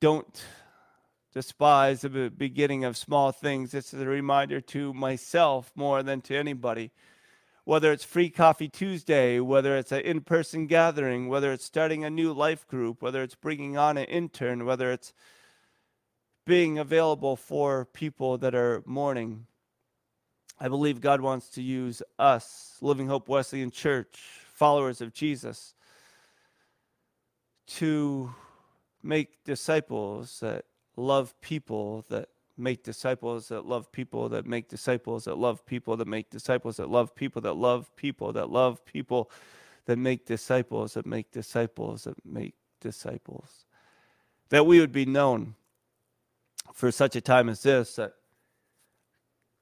Don't 0.00 0.42
despise 1.32 2.00
the 2.00 2.30
beginning 2.30 2.84
of 2.84 2.96
small 2.96 3.32
things. 3.32 3.70
This 3.70 3.94
is 3.94 4.00
a 4.00 4.06
reminder 4.06 4.60
to 4.60 4.92
myself 4.92 5.70
more 5.74 6.02
than 6.02 6.20
to 6.22 6.36
anybody. 6.36 6.90
Whether 7.64 7.92
it's 7.92 8.04
Free 8.04 8.30
Coffee 8.30 8.68
Tuesday, 8.68 9.38
whether 9.38 9.76
it's 9.76 9.92
an 9.92 10.00
in 10.00 10.22
person 10.22 10.66
gathering, 10.66 11.28
whether 11.28 11.52
it's 11.52 11.64
starting 11.64 12.04
a 12.04 12.10
new 12.10 12.32
life 12.32 12.66
group, 12.66 13.00
whether 13.00 13.22
it's 13.22 13.36
bringing 13.36 13.76
on 13.76 13.96
an 13.96 14.06
intern, 14.06 14.64
whether 14.64 14.90
it's 14.90 15.12
being 16.46 16.78
available 16.78 17.36
for 17.36 17.84
people 17.84 18.38
that 18.38 18.54
are 18.54 18.82
mourning. 18.86 19.46
I 20.58 20.68
believe 20.68 21.00
God 21.00 21.20
wants 21.20 21.48
to 21.50 21.62
use 21.62 22.02
us, 22.18 22.76
Living 22.80 23.06
Hope 23.06 23.28
Wesleyan 23.28 23.70
Church, 23.70 24.18
followers 24.52 25.00
of 25.00 25.12
Jesus, 25.12 25.74
to 27.66 28.34
make 29.02 29.44
disciples 29.44 30.40
that 30.40 30.64
love 30.96 31.38
people 31.40 32.04
that 32.08 32.28
make 32.56 32.82
disciples 32.84 33.48
that 33.48 33.64
love 33.64 33.90
people 33.90 34.28
that 34.28 34.46
make 34.46 34.68
disciples 34.68 35.24
that 35.24 35.38
love 35.38 35.64
people 35.64 35.96
that 35.96 36.06
make 36.06 36.28
disciples 36.28 36.76
that 36.76 36.90
love 36.90 37.14
people 37.14 37.40
that 37.40 37.54
love 37.54 37.94
people 37.96 38.32
that 38.32 38.50
love 38.50 38.84
people 38.84 39.30
that 39.86 39.96
make 39.96 40.26
disciples 40.26 40.94
that 40.94 41.06
make 41.06 41.30
disciples 41.30 42.04
that 42.04 42.14
make 42.24 42.54
disciples. 42.80 43.66
That 44.50 44.66
we 44.66 44.80
would 44.80 44.92
be 44.92 45.06
known 45.06 45.54
for 46.72 46.90
such 46.90 47.16
a 47.16 47.20
time 47.20 47.48
as 47.48 47.62
this 47.62 47.96
that 47.96 48.14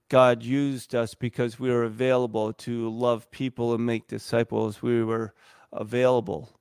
God 0.09 0.43
used 0.43 0.95
us 0.95 1.15
because 1.15 1.61
we 1.61 1.71
were 1.71 1.85
available 1.85 2.53
to 2.55 2.89
love 2.89 3.31
people 3.31 3.75
and 3.75 3.85
make 3.85 4.09
disciples. 4.09 4.81
We 4.81 5.05
were 5.05 5.35
available. 5.73 6.59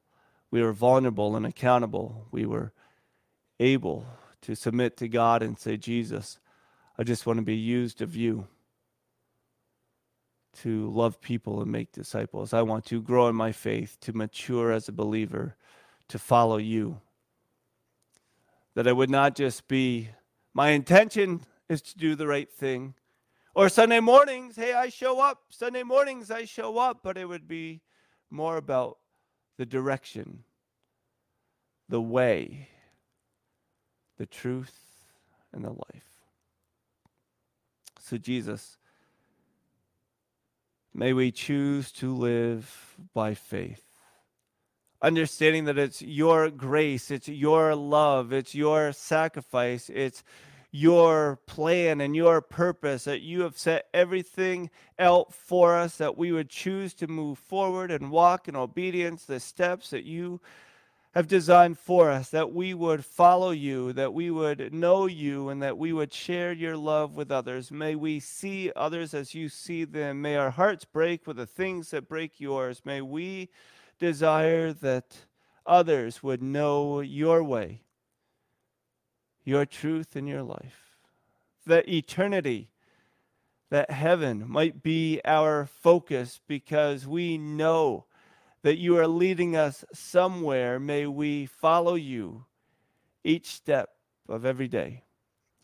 We 0.51 0.61
were 0.61 0.73
vulnerable 0.73 1.35
and 1.35 1.45
accountable. 1.45 2.27
We 2.31 2.45
were 2.45 2.73
able 3.59 4.05
to 4.43 4.55
submit 4.55 4.97
to 4.97 5.07
God 5.07 5.43
and 5.43 5.57
say, 5.57 5.77
Jesus, 5.77 6.39
I 6.97 7.03
just 7.03 7.25
want 7.25 7.37
to 7.37 7.43
be 7.45 7.55
used 7.55 8.01
of 8.01 8.15
you. 8.15 8.47
to 10.63 10.89
love 10.89 11.21
people 11.21 11.61
and 11.61 11.71
make 11.71 11.91
disciples. 11.91 12.53
I 12.53 12.61
want 12.63 12.85
to 12.85 13.01
grow 13.01 13.27
in 13.27 13.35
my 13.35 13.51
faith, 13.51 13.97
to 14.01 14.13
mature 14.13 14.71
as 14.71 14.87
a 14.87 14.91
believer, 14.91 15.55
to 16.09 16.17
follow 16.19 16.57
you. 16.57 16.99
That 18.75 18.87
I 18.87 18.91
would 18.91 19.09
not 19.09 19.35
just 19.35 19.67
be, 19.67 20.09
my 20.53 20.69
intention 20.69 21.41
is 21.69 21.81
to 21.83 21.97
do 21.97 22.15
the 22.15 22.27
right 22.27 22.51
thing. 22.51 22.95
Or 23.55 23.69
Sunday 23.69 23.99
mornings, 23.99 24.55
hey, 24.55 24.73
I 24.73 24.89
show 24.89 25.19
up. 25.19 25.39
Sunday 25.49 25.83
mornings, 25.83 26.31
I 26.31 26.45
show 26.45 26.77
up. 26.77 26.99
But 27.03 27.17
it 27.17 27.25
would 27.25 27.47
be 27.47 27.81
more 28.29 28.57
about 28.57 28.97
the 29.57 29.65
direction, 29.65 30.43
the 31.89 32.01
way, 32.01 32.69
the 34.17 34.25
truth, 34.25 34.73
and 35.53 35.63
the 35.63 35.69
life. 35.69 36.07
So, 37.99 38.17
Jesus, 38.17 38.77
may 40.93 41.13
we 41.13 41.31
choose 41.31 41.91
to 41.93 42.15
live 42.15 42.95
by 43.13 43.33
faith, 43.33 43.83
understanding 45.01 45.65
that 45.65 45.77
it's 45.77 46.01
your 46.01 46.49
grace, 46.49 47.11
it's 47.11 47.27
your 47.27 47.75
love, 47.75 48.31
it's 48.33 48.55
your 48.55 48.91
sacrifice, 48.93 49.89
it's 49.93 50.23
your 50.71 51.39
plan 51.45 52.01
and 52.01 52.15
your 52.15 52.41
purpose, 52.41 53.05
that 53.05 53.21
you 53.21 53.41
have 53.41 53.57
set 53.57 53.87
everything 53.93 54.69
out 54.99 55.33
for 55.33 55.75
us, 55.75 55.97
that 55.97 56.17
we 56.17 56.31
would 56.31 56.49
choose 56.49 56.93
to 56.93 57.07
move 57.07 57.39
forward 57.39 57.91
and 57.91 58.11
walk 58.11 58.47
in 58.47 58.55
obedience, 58.55 59.25
the 59.25 59.39
steps 59.39 59.89
that 59.89 60.03
you 60.03 60.41
have 61.13 61.27
designed 61.27 61.79
for 61.79 62.11
us, 62.11 62.29
that 62.29 62.53
we 62.53 62.73
would 62.73 63.03
follow 63.03 63.51
you, 63.51 63.93
that 63.93 64.13
we 64.13 64.29
would 64.29 64.73
know 64.73 65.05
you, 65.07 65.49
and 65.49 65.61
that 65.63 65.77
we 65.77 65.91
would 65.91 66.13
share 66.13 66.51
your 66.51 66.77
love 66.77 67.15
with 67.15 67.31
others. 67.31 67.71
May 67.71 67.95
we 67.95 68.19
see 68.19 68.71
others 68.75 69.13
as 69.13 69.33
you 69.33 69.49
see 69.49 69.83
them. 69.83 70.21
May 70.21 70.35
our 70.35 70.51
hearts 70.51 70.85
break 70.85 71.25
with 71.25 71.37
the 71.37 71.45
things 71.45 71.91
that 71.91 72.09
break 72.09 72.39
yours. 72.39 72.81
May 72.85 73.01
we 73.01 73.49
desire 73.99 74.73
that 74.73 75.25
others 75.65 76.21
would 76.21 76.41
know 76.41 76.99
your 76.99 77.43
way, 77.43 77.81
your 79.43 79.65
truth, 79.65 80.15
and 80.15 80.27
your 80.27 80.43
life. 80.43 80.97
That 81.65 81.89
eternity, 81.89 82.69
that 83.69 83.91
heaven 83.91 84.45
might 84.47 84.83
be 84.83 85.19
our 85.25 85.65
focus 85.65 86.39
because 86.47 87.07
we 87.07 87.37
know 87.37 88.05
that 88.67 88.77
you 88.77 88.97
are 88.97 89.07
leading 89.07 89.55
us 89.55 89.85
somewhere. 89.93 90.77
May 90.77 91.05
we 91.05 91.45
follow 91.45 91.95
you 91.95 92.43
each 93.23 93.45
step 93.45 93.91
of 94.27 94.45
every 94.45 94.67
day. 94.67 95.05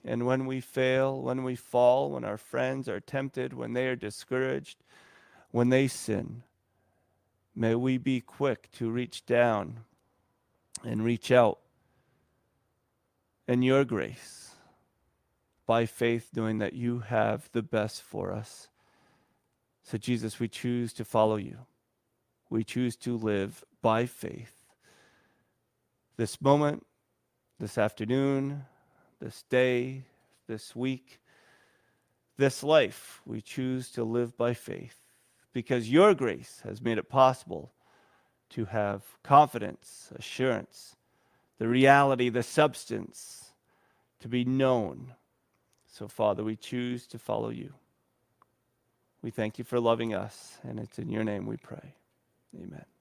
And 0.06 0.26
when 0.26 0.46
we 0.46 0.62
fail, 0.62 1.22
when 1.22 1.44
we 1.44 1.58
fall, 1.58 2.12
when 2.12 2.24
our 2.24 2.38
friends 2.38 2.88
are 2.88 3.02
tempted, 3.02 3.52
when 3.52 3.74
they 3.74 3.88
are 3.88 3.98
discouraged, 3.98 4.78
when 5.52 5.68
they 5.68 5.90
sin, 5.90 6.44
may 7.54 7.76
we 7.76 7.98
be 7.98 8.22
quick 8.22 8.72
to 8.78 8.90
reach 8.90 9.26
down 9.26 9.82
and 10.82 11.04
reach 11.04 11.30
out 11.30 11.60
in 13.50 13.64
your 13.64 13.84
grace 13.84 14.52
by 15.66 15.86
faith, 15.86 16.30
knowing 16.34 16.60
that 16.60 16.72
you 16.72 17.00
have 17.00 17.50
the 17.52 17.64
best 17.64 18.02
for 18.02 18.32
us. 18.32 18.70
So, 19.84 19.98
Jesus, 19.98 20.40
we 20.40 20.48
choose 20.48 20.94
to 20.94 21.04
follow 21.04 21.36
you 21.36 21.66
we 22.54 22.64
choose 22.64 22.96
to 22.96 23.18
live 23.18 23.66
by 23.82 24.06
faith. 24.06 24.54
This 26.18 26.40
moment, 26.40 26.86
this 27.60 27.80
afternoon, 27.80 28.66
this 29.20 29.44
day, 29.50 30.04
this 30.48 30.76
week, 30.76 31.20
this 32.38 32.62
life, 32.62 33.24
we 33.26 33.42
choose 33.42 33.90
to 33.94 34.04
live 34.04 34.38
by 34.38 34.54
faith 34.54 35.00
because 35.52 35.90
your 35.90 36.14
grace 36.14 36.62
has 36.64 36.80
made 36.80 37.00
it 37.00 37.10
possible 37.10 37.72
to 38.52 38.66
have 38.66 39.02
confidence, 39.24 40.12
assurance, 40.16 40.96
the 41.58 41.68
reality, 41.68 42.30
the 42.30 42.44
substance 42.44 43.52
to 44.20 44.28
be 44.28 44.46
known. 44.46 45.16
So, 45.88 46.08
Father, 46.08 46.44
we 46.44 46.56
choose 46.56 47.08
to 47.08 47.18
follow 47.18 47.50
you. 47.50 47.74
We 49.24 49.32
thank 49.32 49.58
you 49.58 49.64
for 49.64 49.80
loving 49.80 50.14
us, 50.14 50.60
and 50.62 50.80
it's 50.80 51.00
in 51.00 51.10
your 51.10 51.24
name 51.24 51.48
we 51.48 51.58
pray. 51.58 51.96
Amen. 52.56 52.93